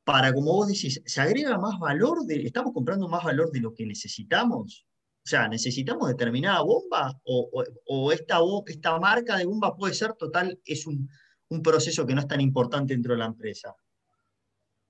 para, 0.03 0.33
como 0.33 0.53
vos 0.53 0.67
decís, 0.67 1.01
¿se 1.05 1.21
agrega 1.21 1.57
más 1.57 1.79
valor? 1.79 2.19
¿Estamos 2.27 2.73
comprando 2.73 3.07
más 3.07 3.23
valor 3.23 3.51
de 3.51 3.61
lo 3.61 3.73
que 3.73 3.85
necesitamos? 3.85 4.85
O 5.23 5.27
sea, 5.27 5.47
¿necesitamos 5.47 6.09
determinada 6.09 6.61
bomba? 6.61 7.19
¿O, 7.23 8.11
esta, 8.11 8.39
esta, 8.65 8.99
marca 8.99 9.37
de 9.37 9.45
bomba 9.45 9.75
puede 9.75 9.93
ser 9.93 10.13
total, 10.13 10.59
es 10.65 10.87
un 10.87 11.07
proceso 11.61 12.05
que 12.05 12.15
no 12.15 12.21
es 12.21 12.27
tan 12.27 12.41
importante 12.41 12.93
dentro 12.93 13.13
de 13.13 13.19
la 13.19 13.25
empresa? 13.25 13.75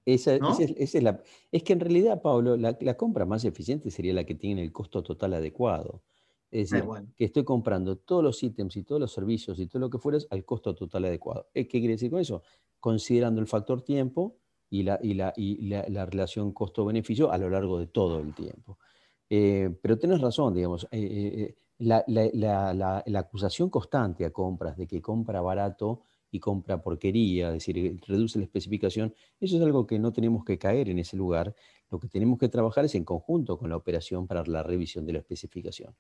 Esa, 0.05 0.35
es, 0.35 0.93
la, 0.95 1.21
es 1.51 1.63
que 1.63 1.73
en 1.73 1.79
realidad, 1.79 2.21
Pablo, 2.21 2.57
la, 2.57 2.97
compra 2.97 3.25
más 3.25 3.45
eficiente 3.45 3.91
sería 3.91 4.13
la 4.13 4.23
que 4.23 4.35
tiene 4.35 4.63
el 4.63 4.71
costo 4.71 5.03
total 5.03 5.33
adecuado. 5.33 6.01
Es 6.49 6.71
decir, 6.71 6.87
que 7.15 7.25
estoy 7.25 7.45
comprando 7.45 7.97
todos 7.97 8.23
los 8.23 8.43
ítems 8.43 8.75
y 8.75 8.83
todos 8.83 8.99
los 8.99 9.13
servicios 9.13 9.57
y 9.59 9.67
todo 9.67 9.79
lo 9.79 9.89
que 9.89 9.99
fuera 9.99 10.17
al 10.31 10.43
costo 10.43 10.75
total 10.75 11.05
adecuado. 11.05 11.47
¿Qué 11.53 11.67
quiere 11.67 11.89
decir 11.89 12.11
con 12.11 12.19
eso? 12.19 12.43
Considerando 12.79 13.39
el 13.39 13.47
factor 13.47 13.83
tiempo 13.83 14.35
y 14.69 14.83
la, 14.83 14.99
y 15.01 15.13
la, 15.13 15.33
y 15.37 15.67
la, 15.67 16.05
relación 16.05 16.51
costo-beneficio 16.51 17.31
a 17.31 17.37
lo 17.37 17.49
largo 17.49 17.79
de 17.79 17.87
todo 17.87 18.19
el 18.19 18.33
tiempo. 18.33 18.79
Eh, 19.29 19.69
pero 19.81 19.97
tienes 19.97 20.19
razón, 20.19 20.53
digamos, 20.53 20.85
eh, 20.91 21.55
eh, 21.55 21.55
la, 21.79 23.19
acusación 23.19 23.69
constante 23.69 24.25
a 24.25 24.31
compras 24.31 24.75
de 24.75 24.87
que 24.87 25.01
compra 25.01 25.41
barato 25.41 26.01
y 26.31 26.39
compra 26.39 26.81
porquería, 26.81 27.49
es 27.49 27.53
decir, 27.55 27.99
reduce 28.07 28.39
la 28.39 28.45
especificación, 28.45 29.13
eso 29.39 29.57
es 29.57 29.61
algo 29.61 29.85
que 29.85 29.99
no 29.99 30.13
tenemos 30.13 30.45
que 30.45 30.57
caer 30.57 30.89
en 30.89 30.99
ese 30.99 31.17
lugar. 31.17 31.53
Lo 31.89 31.99
que 31.99 32.07
tenemos 32.07 32.39
que 32.39 32.49
trabajar 32.49 32.85
es 32.85 32.95
en 32.95 33.03
conjunto 33.03 33.57
con 33.57 33.69
la 33.69 33.75
operación 33.75 34.27
para 34.27 34.43
la 34.45 34.63
revisión 34.63 35.05
de 35.05 35.13
la 35.13 35.19
especificación. 35.19 35.95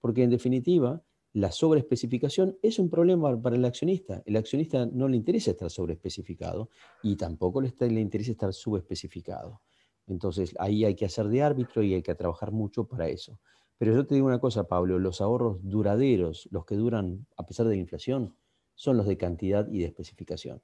Porque 0.00 0.22
en 0.22 0.30
definitiva, 0.30 1.02
la 1.32 1.52
sobreespecificación 1.52 2.58
es 2.62 2.78
un 2.78 2.90
problema 2.90 3.40
para 3.40 3.56
el 3.56 3.64
accionista. 3.64 4.22
El 4.26 4.36
accionista 4.36 4.86
no 4.86 5.08
le 5.08 5.16
interesa 5.16 5.52
estar 5.52 5.70
sobreespecificado 5.70 6.70
y 7.02 7.16
tampoco 7.16 7.60
le, 7.60 7.72
le 7.88 8.00
interesa 8.00 8.32
estar 8.32 8.52
subespecificado. 8.52 9.62
Entonces 10.06 10.54
ahí 10.58 10.84
hay 10.84 10.94
que 10.94 11.04
hacer 11.06 11.28
de 11.28 11.42
árbitro 11.42 11.82
y 11.82 11.94
hay 11.94 12.02
que 12.02 12.14
trabajar 12.14 12.50
mucho 12.50 12.84
para 12.84 13.08
eso. 13.08 13.38
Pero 13.78 13.94
yo 13.94 14.04
te 14.06 14.14
digo 14.14 14.26
una 14.26 14.40
cosa, 14.40 14.64
Pablo, 14.64 14.98
los 14.98 15.20
ahorros 15.20 15.58
duraderos, 15.62 16.48
los 16.50 16.66
que 16.66 16.74
duran 16.74 17.26
a 17.36 17.46
pesar 17.46 17.66
de 17.66 17.76
la 17.76 17.80
inflación, 17.80 18.34
son 18.80 18.96
los 18.96 19.06
de 19.06 19.18
cantidad 19.18 19.68
y 19.70 19.80
de 19.80 19.84
especificación. 19.84 20.62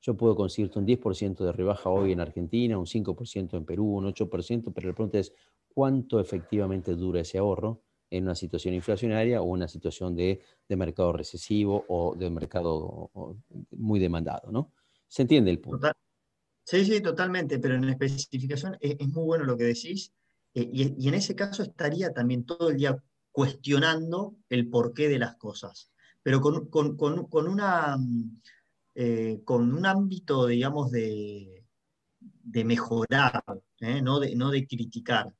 Yo 0.00 0.16
puedo 0.16 0.34
conseguirte 0.34 0.78
un 0.78 0.86
10% 0.86 1.44
de 1.44 1.52
rebaja 1.52 1.90
hoy 1.90 2.12
en 2.12 2.20
Argentina, 2.20 2.78
un 2.78 2.86
5% 2.86 3.58
en 3.58 3.66
Perú, 3.66 3.98
un 3.98 4.06
8%, 4.06 4.72
pero 4.72 4.88
la 4.88 4.94
pregunta 4.94 5.18
es 5.18 5.34
cuánto 5.68 6.20
efectivamente 6.20 6.94
dura 6.94 7.20
ese 7.20 7.36
ahorro 7.36 7.82
en 8.08 8.24
una 8.24 8.34
situación 8.34 8.72
inflacionaria 8.72 9.42
o 9.42 9.44
una 9.44 9.68
situación 9.68 10.16
de, 10.16 10.40
mercado 10.70 11.12
recesivo 11.12 11.84
o 11.86 12.14
de 12.16 12.30
mercado 12.30 13.10
muy 13.72 14.00
demandado, 14.00 14.50
¿no? 14.50 14.72
¿Se 15.06 15.20
entiende 15.20 15.50
el 15.50 15.60
punto? 15.60 15.92
Sí, 16.64 16.86
sí, 16.86 17.02
totalmente, 17.02 17.58
pero 17.58 17.74
en 17.74 17.90
especificación 17.90 18.78
es, 18.80 19.06
muy 19.06 19.24
bueno 19.24 19.44
lo 19.44 19.58
que 19.58 19.64
decís 19.64 20.14
eh, 20.54 20.66
y, 20.72 21.08
en 21.08 21.14
ese 21.14 21.34
caso 21.34 21.62
estaría 21.62 22.10
también 22.14 22.46
todo 22.46 22.70
el 22.70 22.78
día 22.78 22.96
cuestionando 23.30 24.36
el 24.48 24.70
porqué 24.70 25.10
de 25.10 25.18
las 25.18 25.36
cosas, 25.36 25.92
pero 26.22 26.40
con, 26.40 27.48
una, 27.48 27.96
eh, 28.94 29.40
con 29.44 29.72
un 29.72 29.86
ámbito, 29.86 30.46
digamos, 30.46 30.90
de, 30.90 31.64
de 32.18 32.64
mejorar, 32.64 33.42
¿eh? 33.80 34.02
no, 34.02 34.20
de, 34.20 34.34
no 34.36 34.50
de 34.50 34.66
criticar. 34.66 35.32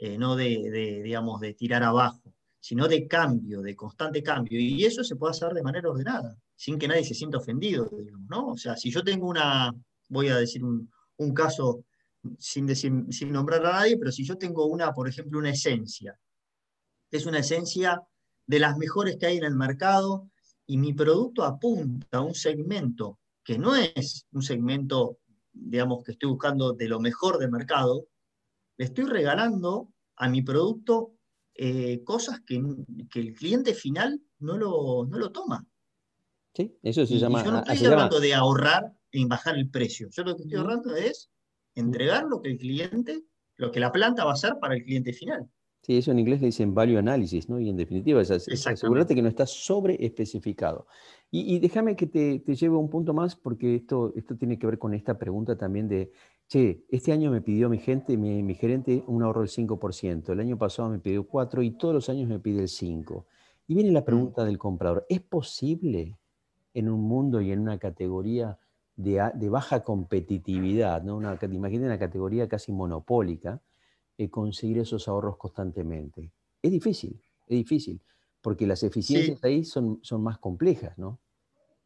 Eh, 0.00 0.16
no 0.16 0.36
de, 0.36 1.00
digamos, 1.02 1.40
de 1.40 1.54
tirar 1.54 1.82
abajo, 1.82 2.32
sino 2.60 2.86
de 2.86 3.08
cambio, 3.08 3.62
de 3.62 3.74
constante 3.74 4.22
cambio. 4.22 4.60
Y 4.60 4.84
eso 4.84 5.02
se 5.02 5.16
puede 5.16 5.32
hacer 5.32 5.52
de 5.52 5.62
manera 5.62 5.90
ordenada, 5.90 6.36
sin 6.54 6.78
que 6.78 6.86
nadie 6.86 7.02
se 7.02 7.14
sienta 7.14 7.38
ofendido, 7.38 7.90
digamos, 7.98 8.28
¿no? 8.28 8.46
O 8.50 8.56
sea, 8.56 8.76
si 8.76 8.92
yo 8.92 9.02
tengo 9.02 9.26
una, 9.26 9.74
voy 10.08 10.28
a 10.28 10.36
decir 10.36 10.62
un, 10.62 10.88
caso 11.34 11.84
sin, 12.38 12.64
decir, 12.64 12.92
sin 13.10 13.32
nombrar 13.32 13.66
a 13.66 13.72
nadie, 13.72 13.98
pero 13.98 14.12
si 14.12 14.24
yo 14.24 14.38
tengo 14.38 14.66
una, 14.66 14.94
por 14.94 15.08
ejemplo, 15.08 15.40
una 15.40 15.50
esencia, 15.50 16.16
es 17.10 17.26
una 17.26 17.40
esencia 17.40 18.00
de 18.48 18.58
las 18.58 18.76
mejores 18.76 19.16
que 19.16 19.26
hay 19.26 19.36
en 19.36 19.44
el 19.44 19.54
mercado, 19.54 20.28
y 20.66 20.76
mi 20.76 20.92
producto 20.92 21.44
apunta 21.44 22.18
a 22.18 22.20
un 22.20 22.34
segmento 22.34 23.20
que 23.44 23.58
no 23.58 23.74
es 23.76 24.26
un 24.32 24.42
segmento, 24.42 25.20
digamos, 25.52 26.04
que 26.04 26.12
estoy 26.12 26.28
buscando 26.28 26.72
de 26.72 26.88
lo 26.88 27.00
mejor 27.00 27.38
del 27.38 27.50
mercado, 27.50 28.06
le 28.76 28.84
estoy 28.84 29.04
regalando 29.04 29.90
a 30.16 30.28
mi 30.28 30.42
producto 30.42 31.14
eh, 31.54 32.02
cosas 32.04 32.40
que, 32.40 32.56
el 32.56 33.34
cliente 33.34 33.74
final 33.74 34.20
no 34.40 34.58
lo, 34.58 35.04
lo 35.04 35.32
toma. 35.32 35.66
Sí, 36.54 36.76
eso 36.82 37.06
se 37.06 37.18
llama. 37.18 37.44
yo 37.44 37.52
no 37.52 37.62
estoy 37.62 37.86
hablando 37.86 38.20
de 38.20 38.34
ahorrar 38.34 38.92
en 39.12 39.28
bajar 39.28 39.56
el 39.56 39.70
precio. 39.70 40.08
Yo 40.10 40.24
lo 40.24 40.36
que 40.36 40.42
estoy 40.42 40.58
ahorrando 40.58 40.94
es 40.94 41.30
entregar 41.74 42.24
lo 42.24 42.42
que 42.42 42.50
el 42.50 42.58
cliente, 42.58 43.24
lo 43.56 43.70
que 43.70 43.80
la 43.80 43.92
planta 43.92 44.24
va 44.24 44.32
a 44.32 44.34
hacer 44.34 44.56
para 44.60 44.74
el 44.74 44.84
cliente 44.84 45.12
final. 45.12 45.48
Sí, 45.82 45.96
eso 45.96 46.10
en 46.10 46.18
inglés 46.18 46.40
le 46.40 46.46
dicen 46.46 46.74
value 46.74 46.98
analysis, 46.98 47.48
¿no? 47.48 47.58
Y 47.60 47.68
en 47.68 47.76
definitiva 47.76 48.20
es, 48.20 48.30
asegurarte 48.30 49.14
que 49.14 49.22
no 49.22 49.28
está 49.28 49.46
sobre 49.46 50.04
especificado. 50.04 50.86
Y, 51.30 51.58
déjame 51.58 51.94
que 51.94 52.06
te, 52.06 52.38
te, 52.40 52.54
lleve 52.54 52.76
un 52.76 52.88
punto 52.88 53.12
más, 53.12 53.36
porque 53.36 53.74
esto, 53.74 54.12
esto 54.16 54.36
tiene 54.36 54.58
que 54.58 54.66
ver 54.66 54.78
con 54.78 54.94
esta 54.94 55.18
pregunta 55.18 55.56
también 55.56 55.86
de, 55.86 56.10
che, 56.48 56.86
este 56.88 57.12
año 57.12 57.30
me 57.30 57.42
pidió 57.42 57.68
mi 57.68 57.78
gente, 57.78 58.16
mi, 58.16 58.54
gerente, 58.54 59.04
un 59.06 59.22
ahorro 59.22 59.42
del 59.42 59.50
5%, 59.50 60.30
el 60.32 60.40
año 60.40 60.56
pasado 60.56 60.88
me 60.88 60.98
pidió 60.98 61.28
4% 61.28 61.64
y 61.64 61.70
todos 61.72 61.94
los 61.94 62.08
años 62.08 62.28
me 62.28 62.38
pide 62.38 62.62
el 62.62 62.68
5%. 62.68 63.24
Y 63.66 63.74
viene 63.74 63.92
la 63.92 64.00
mm. 64.00 64.04
pregunta 64.04 64.44
del 64.44 64.56
comprador, 64.56 65.04
¿es 65.10 65.20
posible 65.20 66.18
en 66.72 66.88
un 66.88 67.02
mundo 67.02 67.40
y 67.42 67.52
en 67.52 67.60
una 67.60 67.78
categoría 67.78 68.58
de, 68.96 69.30
de 69.34 69.48
baja 69.50 69.84
competitividad, 69.84 71.02
¿no? 71.02 71.16
una, 71.16 71.38
imagínate 71.42 71.86
una 71.86 71.98
categoría 71.98 72.48
casi 72.48 72.72
monopólica, 72.72 73.60
eh, 74.18 74.28
conseguir 74.28 74.78
esos 74.78 75.08
ahorros 75.08 75.38
constantemente? 75.38 76.32
Es 76.60 76.70
difícil, 76.70 77.22
es 77.46 77.56
difícil, 77.56 78.02
porque 78.42 78.66
las 78.66 78.82
eficiencias 78.82 79.42
ahí 79.42 79.64
son, 79.64 80.00
son 80.02 80.22
más 80.22 80.38
complejas, 80.38 80.98
¿no? 80.98 81.20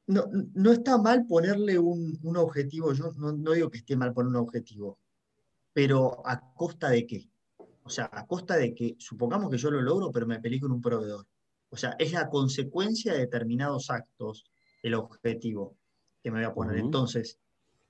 no, 0.07 0.27
no 0.55 0.73
está 0.73 0.99
mal 0.99 1.27
ponerle 1.27 1.79
un, 1.79 2.19
objetivo, 2.37 2.93
yo 2.93 3.12
no, 3.17 3.53
digo 3.53 3.71
que 3.71 3.79
esté 3.79 3.97
mal 3.97 4.12
poner 4.12 4.31
un 4.31 4.37
objetivo, 4.37 4.99
pero 5.73 6.27
¿a 6.27 6.53
costa 6.55 6.91
de 6.91 7.07
qué? 7.07 7.29
O 7.85 7.91
sea, 7.91 8.09
a 8.12 8.27
costa 8.27 8.57
de 8.57 8.75
que, 8.75 8.97
supongamos 8.99 9.51
que 9.51 9.59
yo 9.59 9.71
lo 9.71 9.81
logro, 9.81 10.11
pero 10.12 10.27
me 10.27 10.41
peleé 10.41 10.61
con 10.61 10.73
un 10.73 10.81
proveedor. 10.81 11.27
O 11.71 11.77
sea, 11.77 11.97
es 11.99 12.12
la 12.12 12.29
consecuencia 12.29 13.12
de 13.12 13.21
determinados 13.21 13.91
actos 13.91 14.45
el 14.83 14.95
objetivo 14.95 15.77
que 16.23 16.31
me 16.31 16.39
voy 16.39 16.47
a 16.47 16.55
poner. 16.55 16.79
Entonces, 16.79 17.39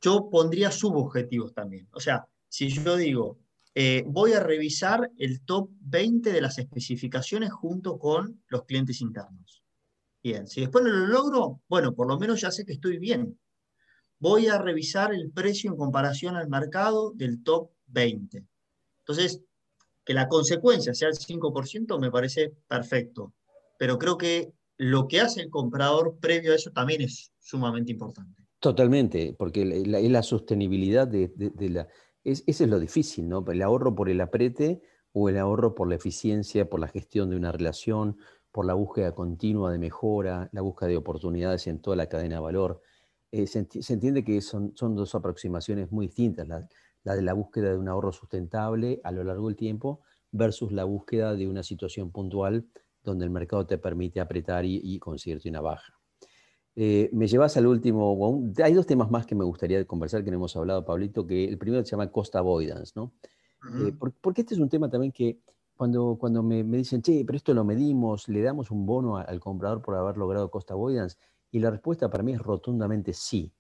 yo 0.01 0.31
pondría 0.31 0.71
subobjetivos 0.71 1.53
también. 1.53 1.89
O 1.93 2.01
sea, 2.01 2.27
si 2.49 2.69
yo 2.69 2.97
digo, 2.97 3.39
eh, 3.75 4.05
voy 4.07 4.33
a 4.33 4.41
revisar 4.41 5.11
el 5.19 5.43
top 5.43 5.71
20 5.81 6.33
de 6.33 6.41
las 6.41 6.59
especificaciones 6.59 7.50
junto 7.52 7.99
con 7.99 8.43
los 8.49 8.64
clientes 8.64 9.00
internos. 9.00 9.62
Bien, 10.23 10.47
si 10.47 10.61
después 10.61 10.85
no 10.85 10.91
lo 10.91 11.07
logro, 11.07 11.62
bueno, 11.69 11.95
por 11.95 12.07
lo 12.07 12.19
menos 12.19 12.41
ya 12.41 12.50
sé 12.50 12.64
que 12.64 12.75
estoy 12.75 12.99
bien. 12.99 13.38
Voy 14.19 14.47
a 14.47 14.59
revisar 14.59 15.12
el 15.12 15.31
precio 15.33 15.71
en 15.71 15.76
comparación 15.76 16.37
al 16.37 16.49
mercado 16.49 17.12
del 17.12 17.43
top 17.43 17.71
20. 17.87 18.45
Entonces, 19.00 19.43
que 20.05 20.14
la 20.14 20.29
consecuencia 20.29 20.95
sea 20.95 21.09
el 21.09 21.14
5% 21.14 21.99
me 21.99 22.11
parece 22.11 22.52
perfecto, 22.69 23.33
pero 23.79 23.99
creo 23.99 24.17
que 24.17 24.52
lo 24.76 25.09
que 25.09 25.21
hace 25.21 25.41
el 25.41 25.50
comprador 25.50 26.19
previo 26.21 26.52
a 26.52 26.57
eso 26.57 26.71
también 26.71 27.02
es 27.02 27.33
sumamente 27.41 27.93
importante. 27.93 28.43
Totalmente, 28.61 29.35
porque 29.37 29.62
es 29.62 29.88
la, 29.88 30.23
sostenibilidad 30.23 31.09
de, 31.09 31.33
la... 31.69 31.88
Es, 32.25 32.45
es 32.47 32.61
lo 32.61 32.79
difícil, 32.79 33.29
¿no? 33.29 33.45
El 33.50 33.62
ahorro 33.62 33.95
por 33.95 34.09
el 34.09 34.21
aprete 34.21 34.83
o 35.12 35.29
el 35.29 35.38
ahorro 35.38 35.75
por 35.75 35.88
la 35.88 35.97
eficiencia, 35.97 36.69
por 36.69 36.81
la 36.81 36.88
gestión 36.88 37.31
de 37.31 37.37
una 37.37 37.52
relación, 37.52 38.17
por 38.50 38.67
la 38.67 38.75
búsqueda 38.75 39.14
continua 39.14 39.73
de 39.73 39.79
mejora, 39.79 40.49
la 40.52 40.61
búsqueda 40.61 40.91
de 40.91 40.97
oportunidades 40.99 41.67
en 41.67 41.81
toda 41.81 41.97
la 41.97 42.09
cadena 42.09 42.37
de 42.37 42.43
valor. 42.43 42.83
Eh, 43.33 43.47
se, 43.47 43.67
entiende 43.93 44.23
que 44.25 44.41
son, 44.43 44.76
son 44.76 44.95
dos 44.95 45.14
aproximaciones 45.14 45.91
muy 45.91 46.07
distintas, 46.07 46.47
la, 46.47 47.14
de 47.14 47.23
la 47.23 47.33
búsqueda 47.33 47.71
de 47.71 47.79
un 47.79 47.88
ahorro 47.88 48.12
sustentable 48.12 49.00
a 49.05 49.11
lo 49.11 49.25
largo 49.25 49.49
del 49.49 49.57
tiempo 49.57 50.02
versus 50.31 50.71
la 50.71 50.85
búsqueda 50.85 51.35
de 51.35 51.49
una 51.49 51.62
situación 51.62 52.11
puntual 52.12 52.67
donde 53.02 53.25
el 53.25 53.31
mercado 53.31 53.67
te 53.67 53.79
permite 53.79 54.21
apretar 54.21 54.64
y, 54.64 54.81
y 54.83 54.99
conseguirte 54.99 55.49
una 55.49 55.62
baja. 55.62 56.02
Eh, 56.75 57.11
me 57.12 57.26
llevas 57.26 57.57
al 57.57 57.67
último, 57.67 58.50
hay 58.62 58.73
dos 58.73 58.87
temas 58.87 59.11
más 59.11 59.26
que 59.26 59.35
me 59.35 59.45
gustaría 59.45 59.85
conversar 59.87 60.25
que 60.25 60.31
no 60.31 60.37
hemos 60.37 60.57
hablado, 60.57 60.85
Pablito, 60.85 61.26
que 61.26 61.45
el 61.45 61.59
primero 61.59 61.85
se 61.85 61.91
llama 61.91 62.11
cost 62.11 62.35
avoidance, 62.35 62.93
¿no? 62.97 63.12
Eh, 63.87 63.93
porque 64.21 64.41
este 64.41 64.55
es 64.55 64.61
un 64.61 64.69
tema 64.69 64.88
también 64.88 65.12
que 65.12 65.38
cuando, 65.76 66.17
cuando 66.19 66.43
me, 66.43 66.62
dicen, 66.64 67.02
che, 67.02 67.25
pero 67.26 67.37
esto 67.37 67.55
lo 67.55 67.64
medimos, 67.64 68.29
le 68.29 68.43
damos 68.43 68.71
un 68.71 68.87
bono 68.87 69.19
al 69.19 69.38
comprador 69.38 69.83
por 69.83 69.95
haber 69.97 70.17
logrado 70.17 70.50
cost 70.50 70.71
avoidance, 70.71 71.17
y 71.50 71.61
la 71.61 71.71
respuesta 71.71 72.09
para 72.11 72.23
mí 72.23 72.33
es 72.33 72.41
rotundamente 72.41 73.12
sí. 73.12 73.52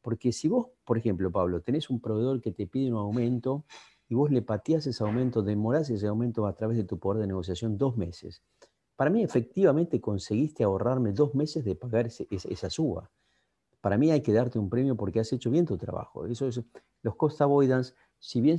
Porque 0.00 0.32
si 0.32 0.48
vos, 0.48 0.68
por 0.84 0.96
ejemplo, 0.96 1.30
Pablo, 1.30 1.60
tenés 1.60 1.90
un 1.90 2.00
proveedor 2.00 2.40
que 2.40 2.52
te 2.52 2.66
pide 2.66 2.90
un 2.90 2.96
aumento 2.96 3.64
y 4.08 4.14
vos 4.14 4.30
le 4.30 4.40
pateás 4.40 4.86
ese 4.86 5.04
aumento, 5.04 5.42
demorás 5.42 5.90
ese 5.90 6.06
aumento 6.06 6.46
a 6.46 6.54
través 6.54 6.78
de 6.78 6.84
tu 6.84 6.98
poder 6.98 7.20
de 7.20 7.26
negociación 7.26 7.76
dos 7.76 7.96
meses, 7.96 8.42
para 8.98 9.10
mí 9.10 9.22
efectivamente 9.22 10.00
conseguiste 10.00 10.64
ahorrarme 10.64 11.12
dos 11.12 11.36
meses 11.36 11.64
de 11.64 11.76
pagar 11.76 12.08
esa 12.08 12.68
suba. 12.68 13.08
Para 13.80 13.96
mí 13.96 14.10
hay 14.10 14.22
que 14.22 14.32
darte 14.32 14.58
un 14.58 14.68
premio 14.68 14.96
porque 14.96 15.20
has 15.20 15.32
hecho 15.32 15.50
bien 15.50 15.66
tu 15.66 15.78
trabajo. 15.78 16.26
Eso 16.26 16.48
es, 16.48 16.60
los 17.02 17.14
cost 17.14 17.40
avoidance 17.40 17.94
si 18.18 18.40
bien 18.40 18.58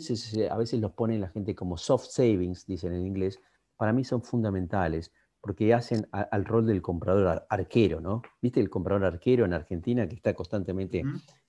a 0.50 0.58
veces 0.58 0.79
los 0.79 0.93
ponen 0.93 1.19
la 1.19 1.27
gente 1.27 1.53
como 1.55 1.75
soft 1.75 2.05
savings, 2.05 2.65
dicen 2.65 2.93
en 2.93 3.05
inglés, 3.05 3.41
para 3.75 3.91
mí 3.91 4.05
son 4.05 4.24
fundamentales 4.24 5.12
porque 5.41 5.74
hacen 5.74 6.08
al 6.12 6.46
rol 6.46 6.65
del 6.65 6.81
comprador 6.81 7.46
arquero, 7.50 8.00
¿no? 8.00 8.22
¿Viste 8.41 8.62
el 8.62 8.69
comprador 8.69 9.03
arquero 9.03 9.43
en 9.43 9.53
Argentina 9.53 10.08
que 10.08 10.15
está 10.15 10.34
constantemente 10.34 11.03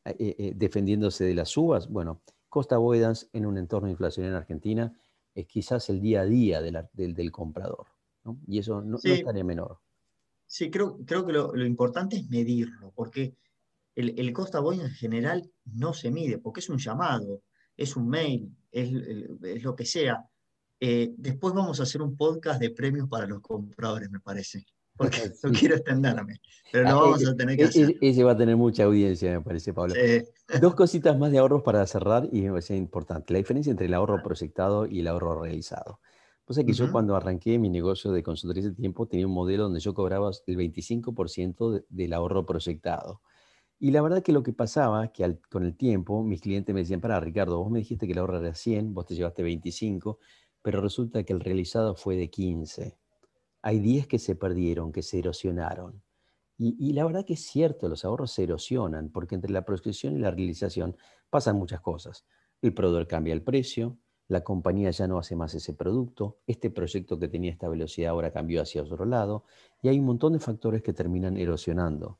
eh, 0.04 0.16
eh, 0.18 0.52
defendiéndose 0.56 1.24
de 1.24 1.34
las 1.34 1.56
uvas? 1.56 1.88
Bueno, 1.88 2.22
costa 2.48 2.74
avoidance 2.74 3.28
en 3.32 3.46
un 3.46 3.56
entorno 3.56 3.88
inflacionario 3.88 4.36
en 4.36 4.42
Argentina 4.42 4.96
es 5.32 5.46
quizás 5.46 5.88
el 5.90 6.00
día 6.00 6.22
a 6.22 6.24
día 6.24 6.60
del, 6.60 7.32
comprador, 7.32 7.86
¿no? 8.24 8.38
Y 8.46 8.58
eso 8.58 8.82
no, 8.82 8.98
estaría 9.02 9.44
menor. 9.44 9.78
Sí, 10.46 10.70
creo, 10.70 10.98
creo 11.06 11.24
que 11.26 11.32
lo, 11.32 11.66
importante 11.66 12.16
es 12.16 12.28
medirlo, 12.28 12.92
porque 12.94 13.34
el, 13.94 14.18
el 14.18 14.32
costa 14.32 14.58
avoidance 14.58 14.92
en 14.92 14.94
general 14.94 15.50
no 15.64 15.92
se 15.92 16.10
mide, 16.10 16.38
porque 16.38 16.60
es 16.60 16.68
un 16.68 16.78
llamado 16.78 17.42
es 17.80 17.96
un 17.96 18.08
mail, 18.08 18.54
es, 18.70 19.62
lo 19.62 19.74
que 19.74 19.86
sea. 19.86 20.22
Eh, 20.78 21.12
después 21.16 21.54
vamos 21.54 21.80
a 21.80 21.84
hacer 21.84 22.02
un 22.02 22.14
podcast 22.14 22.60
de 22.60 22.70
premios 22.70 23.08
para 23.08 23.26
los 23.26 23.40
compradores, 23.40 24.10
me 24.10 24.20
parece. 24.20 24.66
Porque 24.96 25.18
no 25.42 25.50
quiero 25.52 25.76
extenderme, 25.76 26.40
pero 26.70 26.84
lo 26.84 26.90
ah, 26.90 26.94
vamos 26.94 27.26
a 27.26 27.34
tener 27.34 27.56
que 27.56 27.64
hacer. 27.64 27.96
Ese 28.02 28.22
va 28.22 28.32
a 28.32 28.36
tener 28.36 28.56
mucha 28.56 28.84
audiencia, 28.84 29.32
me 29.32 29.40
parece, 29.40 29.72
Pablo. 29.72 29.94
Dos 30.60 30.74
cositas 30.74 31.18
más 31.18 31.32
de 31.32 31.38
ahorros 31.38 31.62
para 31.62 31.86
cerrar 31.86 32.28
y 32.30 32.42
me 32.42 32.50
parece 32.50 32.76
importante. 32.76 33.32
La 33.32 33.38
diferencia 33.38 33.70
entre 33.70 33.86
el 33.86 33.94
ahorro 33.94 34.22
proyectado 34.22 34.86
y 34.86 35.00
el 35.00 35.08
ahorro 35.08 35.42
realizado. 35.42 36.00
Pues 36.50 36.58
es 36.58 36.66
que 36.66 36.72
yo 36.72 36.90
cuando 36.90 37.14
arranqué 37.14 37.60
mi 37.60 37.70
negocio 37.70 38.10
de 38.10 38.24
consultoría 38.24 38.64
de 38.64 38.74
tiempo 38.74 39.06
tenía 39.06 39.24
un 39.24 39.32
modelo 39.32 39.62
donde 39.62 39.78
yo 39.78 39.94
cobraba 39.94 40.32
el 40.48 40.56
25% 40.56 41.84
del 41.88 42.12
ahorro 42.12 42.44
proyectado. 42.44 43.22
Y 43.78 43.92
la 43.92 44.02
verdad 44.02 44.20
que 44.20 44.32
lo 44.32 44.42
que 44.42 44.52
pasaba 44.52 45.04
es 45.04 45.10
que 45.12 45.38
con 45.48 45.64
el 45.64 45.76
tiempo 45.76 46.24
mis 46.24 46.40
clientes 46.40 46.74
me 46.74 46.80
decían, 46.80 47.00
para 47.00 47.20
Ricardo, 47.20 47.56
vos 47.58 47.70
me 47.70 47.78
dijiste 47.78 48.04
que 48.04 48.14
el 48.14 48.18
ahorro 48.18 48.40
era 48.40 48.52
100, 48.52 48.94
vos 48.94 49.06
te 49.06 49.14
llevaste 49.14 49.44
25, 49.44 50.18
pero 50.60 50.80
resulta 50.80 51.22
que 51.22 51.32
el 51.32 51.38
realizado 51.38 51.94
fue 51.94 52.16
de 52.16 52.30
15. 52.30 52.98
Hay 53.62 53.78
10 53.78 54.08
que 54.08 54.18
se 54.18 54.34
perdieron, 54.34 54.90
que 54.90 55.02
se 55.02 55.20
erosionaron. 55.20 56.02
Y, 56.58 56.92
la 56.94 57.04
verdad 57.04 57.24
que 57.24 57.34
es 57.34 57.46
cierto, 57.46 57.88
los 57.88 58.04
ahorros 58.04 58.32
se 58.32 58.42
erosionan, 58.42 59.10
porque 59.10 59.36
entre 59.36 59.52
la 59.52 59.64
proscripción 59.64 60.16
y 60.16 60.18
la 60.18 60.32
realización 60.32 60.96
pasan 61.30 61.54
muchas 61.54 61.80
cosas. 61.80 62.26
El 62.60 62.74
proveedor 62.74 63.06
cambia 63.06 63.34
el 63.34 63.44
precio, 63.44 63.98
la 64.30 64.42
compañía 64.42 64.90
ya 64.92 65.08
no 65.08 65.18
hace 65.18 65.34
más 65.34 65.54
ese 65.54 65.74
producto, 65.74 66.38
este 66.46 66.70
proyecto 66.70 67.18
que 67.18 67.26
tenía 67.26 67.50
esta 67.50 67.68
velocidad 67.68 68.10
ahora 68.10 68.30
cambió 68.30 68.62
hacia 68.62 68.82
otro 68.82 69.04
lado, 69.04 69.44
y 69.82 69.88
hay 69.88 69.98
un 69.98 70.06
montón 70.06 70.34
de 70.34 70.38
factores 70.38 70.82
que 70.82 70.92
terminan 70.92 71.36
erosionando. 71.36 72.18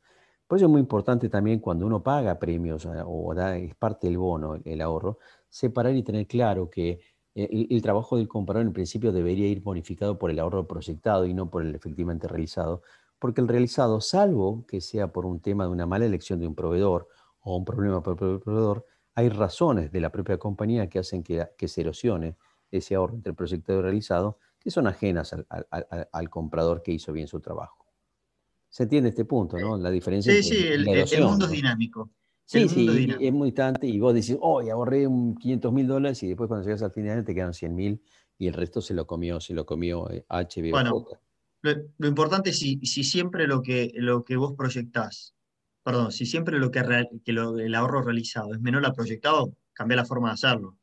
Por 0.49 0.59
eso 0.59 0.67
es 0.67 0.73
muy 0.73 0.81
importante 0.81 1.29
también 1.29 1.61
cuando 1.61 1.87
uno 1.87 2.03
paga 2.03 2.37
premios 2.41 2.85
eh, 2.85 2.89
o 3.07 3.33
da, 3.33 3.57
es 3.57 3.77
parte 3.77 4.09
del 4.09 4.19
bono, 4.19 4.61
el 4.65 4.81
ahorro, 4.81 5.19
separar 5.49 5.95
y 5.95 6.03
tener 6.03 6.27
claro 6.27 6.69
que 6.69 7.01
eh, 7.37 7.67
el, 7.71 7.81
trabajo 7.81 8.17
del 8.17 8.27
comprador 8.27 8.67
en 8.67 8.73
principio 8.73 9.13
debería 9.13 9.47
ir 9.47 9.63
bonificado 9.63 10.19
por 10.19 10.33
el 10.33 10.41
ahorro 10.41 10.67
proyectado 10.67 11.27
y 11.27 11.33
no 11.33 11.49
por 11.49 11.63
el 11.63 11.77
efectivamente 11.77 12.27
realizado, 12.27 12.83
porque 13.21 13.41
el 13.41 13.47
realizado, 13.47 14.01
salvo 14.01 14.65
que 14.67 14.81
sea 14.81 15.13
por 15.13 15.27
un 15.27 15.39
tema 15.39 15.65
de 15.65 15.71
una 15.71 15.87
mala 15.87 16.07
elección 16.07 16.41
de 16.41 16.49
un 16.49 16.57
proveedor 16.57 17.07
o 17.43 17.57
un 17.57 17.65
problema 17.65 18.03
por 18.03 18.21
el 18.21 18.41
proveedor, 18.41 18.85
hay 19.15 19.29
razones 19.29 19.93
de 19.93 20.01
la 20.01 20.11
propia 20.11 20.39
compañía 20.39 20.89
que 20.89 20.99
hacen 20.99 21.23
que, 21.23 21.69
se 21.69 21.81
erosione 21.81 22.37
ese 22.71 22.95
ahorro 22.95 23.15
entre 23.15 23.31
el 23.31 23.37
proyectado 23.37 23.81
y 23.81 23.83
realizado, 23.83 24.39
que 24.59 24.71
son 24.71 24.87
ajenas 24.87 25.35
al 26.13 26.31
comprador 26.31 26.83
que 26.83 26.93
hizo 26.93 27.13
bien 27.13 27.27
su 27.27 27.41
trabajo. 27.41 27.87
Se 28.69 28.85
entiende 28.85 29.09
este 29.09 29.25
punto, 29.25 29.59
¿no? 29.59 29.77
La 29.77 29.91
diferencia. 29.91 30.33
Sí, 30.33 30.43
sí, 30.43 30.67
el, 30.67 30.85
mundo 31.25 31.47
es 31.47 31.51
dinámico. 31.51 32.11
Sí, 32.45 32.69
sí, 32.69 33.09
es 33.21 33.33
muy 33.33 33.49
instante 33.49 33.87
y 33.87 34.01
vos 34.01 34.13
decís, 34.13 34.37
oh, 34.41 34.61
ahorré 34.61 35.07
un 35.07 35.37
500 35.37 35.73
mil 35.73 35.87
dólares 35.87 36.23
y 36.25 36.29
después 36.29 36.49
cuando 36.49 36.67
llegas 36.67 36.83
al 36.83 36.91
final 36.91 37.25
te 37.25 37.33
quedan 37.33 37.55
100 37.55 37.75
mil 37.75 38.03
y 38.39 38.49
el 38.49 38.55
resto 38.55 38.81
se 38.81 38.93
lo 38.93 39.07
comió, 39.07 39.39
se 39.39 39.55
lo 39.55 39.65
comió 39.65 40.07
HB. 40.07 40.65
Eh, 40.65 40.71
bueno, 40.71 41.07
lo, 41.63 42.09
importante 42.09 42.51
es 42.51 42.59
si, 42.59 42.81
si, 42.85 43.05
siempre 43.05 43.47
lo 43.47 43.63
que, 43.63 43.93
lo 43.95 44.25
que 44.25 44.37
vos 44.37 44.55
proyectás, 44.57 45.35
perdón, 45.91 46.13
si 46.13 46.25
siempre 46.25 46.59
lo 46.59 46.71
que, 46.71 46.81
que 47.25 47.33
el 47.33 47.75
ahorro 47.75 48.03
realizado 48.03 48.55
es 48.55 48.61
menor 48.61 48.87
al 48.87 48.93
proyectado, 48.93 49.53
cambia 49.73 49.97
la 49.97 50.05
forma 50.05 50.29
de 50.29 50.35
hacerlo. 50.35 50.79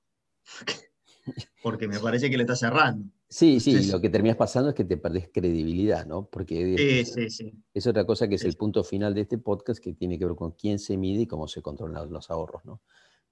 Porque 1.64 1.88
me 1.88 2.00
parece 2.00 2.30
que 2.30 2.38
le 2.38 2.44
estás 2.44 2.60
cerrando. 2.60 3.10
Sí, 3.30 3.60
sí, 3.60 3.90
lo 3.92 4.00
que 4.00 4.10
terminas 4.10 4.38
pasando 4.38 4.70
es 4.70 4.76
que 4.76 4.86
te 4.86 4.98
perdés 4.98 5.30
credibilidad, 5.34 6.06
¿no? 6.06 6.26
Porque 6.26 7.02
es, 7.74 7.88
otra 7.88 8.06
cosa 8.06 8.28
que 8.28 8.36
es 8.36 8.46
el 8.46 8.56
punto 8.56 8.86
final 8.86 9.14
de 9.14 9.22
este 9.22 9.38
podcast 9.38 9.82
que 9.82 9.94
tiene 9.94 10.18
que 10.18 10.26
ver 10.26 10.36
con 10.36 10.52
quién 10.52 10.80
se 10.80 10.96
mide 10.96 11.24
y 11.24 11.28
cómo 11.28 11.48
se 11.50 11.62
controlan 11.62 12.10
los 12.10 12.30
ahorros, 12.30 12.64
¿no? 12.64 12.82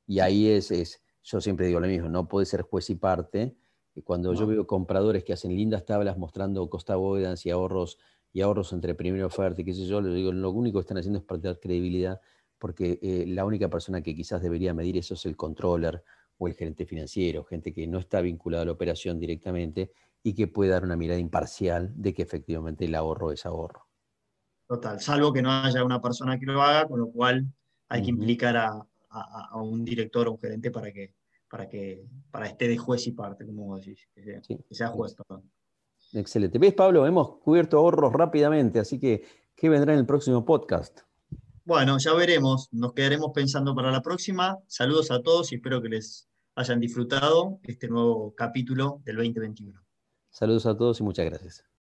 Y 0.05 0.19
ahí 0.19 0.47
es, 0.47 0.71
es 0.71 1.01
yo 1.23 1.39
siempre 1.39 1.67
digo 1.67 1.79
lo 1.79 1.87
mismo, 1.87 2.09
no 2.09 2.27
puede 2.27 2.45
ser 2.45 2.61
juez 2.63 2.89
y 2.89 2.95
parte. 2.95 3.55
Y 3.95 4.01
cuando 4.01 4.33
yo 4.33 4.45
veo 4.45 4.67
compradores 4.67 5.23
que 5.23 5.31
hacen 5.31 5.55
lindas 5.55 5.85
tablas 5.85 6.17
mostrando 6.17 6.69
costa 6.69 6.93
avoidance 6.93 7.47
y 7.47 7.51
ahorros 7.51 7.97
y 8.35 8.41
ahorros 8.41 8.73
entre 8.73 8.95
primera 8.95 9.25
oferta 9.25 9.61
y 9.61 9.63
qué 9.63 9.73
sé 9.73 9.85
yo, 9.85 10.01
les 10.01 10.13
digo, 10.13 10.29
lo 10.33 10.51
único 10.51 10.77
que 10.77 10.81
están 10.81 10.97
haciendo 10.97 11.19
es 11.19 11.25
perder 11.25 11.57
credibilidad 11.57 12.19
porque 12.59 12.99
eh, 13.01 13.23
la 13.29 13.45
única 13.45 13.69
persona 13.69 14.01
que 14.01 14.13
quizás 14.13 14.41
debería 14.41 14.73
medir 14.73 14.97
eso 14.97 15.13
es 15.13 15.25
el 15.25 15.37
controller 15.37 16.03
o 16.37 16.49
el 16.49 16.53
gerente 16.53 16.85
financiero, 16.85 17.45
gente 17.45 17.73
que 17.73 17.87
no 17.87 17.97
está 17.97 18.19
vinculada 18.19 18.63
a 18.63 18.65
la 18.65 18.73
operación 18.73 19.21
directamente 19.21 19.93
y 20.21 20.33
que 20.33 20.47
puede 20.47 20.71
dar 20.71 20.83
una 20.83 20.97
mirada 20.97 21.17
imparcial 21.17 21.93
de 21.95 22.13
que 22.13 22.23
efectivamente 22.23 22.83
el 22.83 22.95
ahorro 22.95 23.31
es 23.31 23.45
ahorro. 23.45 23.87
Total, 24.67 24.99
salvo 24.99 25.31
que 25.31 25.41
no 25.41 25.49
haya 25.49 25.85
una 25.85 26.01
persona 26.01 26.37
que 26.37 26.45
lo 26.45 26.61
haga, 26.61 26.89
con 26.89 26.99
lo 26.99 27.07
cual 27.07 27.45
hay 27.87 28.03
que 28.03 28.09
implicar 28.09 28.57
a, 28.57 28.85
un 29.53 29.85
director 29.85 30.27
o 30.27 30.33
un 30.33 30.39
gerente 30.39 30.71
para 30.71 30.91
que, 30.91 31.13
para 31.49 31.69
que 31.69 32.03
para 32.31 32.47
esté 32.47 32.67
de 32.67 32.77
juez 32.77 33.07
y 33.07 33.13
parte, 33.13 33.45
como 33.45 33.67
vos 33.67 33.85
decís, 33.85 34.09
que 34.13 34.41
sea, 34.71 34.89
juez. 34.89 35.15
Excelente. 36.15 36.59
¿Ves, 36.59 36.73
Pablo? 36.73 37.05
Hemos 37.05 37.37
cubierto 37.39 37.77
ahorros 37.77 38.13
rápidamente, 38.13 38.79
así 38.79 38.99
que, 38.99 39.25
¿qué 39.55 39.69
vendrá 39.69 39.93
en 39.93 39.99
el 39.99 40.05
próximo 40.05 40.45
podcast? 40.45 41.01
Bueno, 41.65 41.97
ya 41.97 42.13
veremos, 42.13 42.69
nos 42.71 42.93
quedaremos 42.93 43.31
pensando 43.33 43.75
para 43.75 43.91
la 43.91 44.01
próxima. 44.01 44.57
Saludos 44.67 45.11
a 45.11 45.21
todos 45.21 45.51
y 45.51 45.55
espero 45.55 45.81
que 45.81 45.89
les 45.89 46.29
hayan 46.55 46.79
disfrutado 46.79 47.59
este 47.63 47.89
nuevo 47.89 48.33
capítulo 48.35 49.01
del 49.03 49.17
2021. 49.17 49.81
Saludos 50.29 50.65
a 50.65 50.77
todos 50.77 50.99
y 50.99 51.03
muchas 51.03 51.25
gracias. 51.25 51.74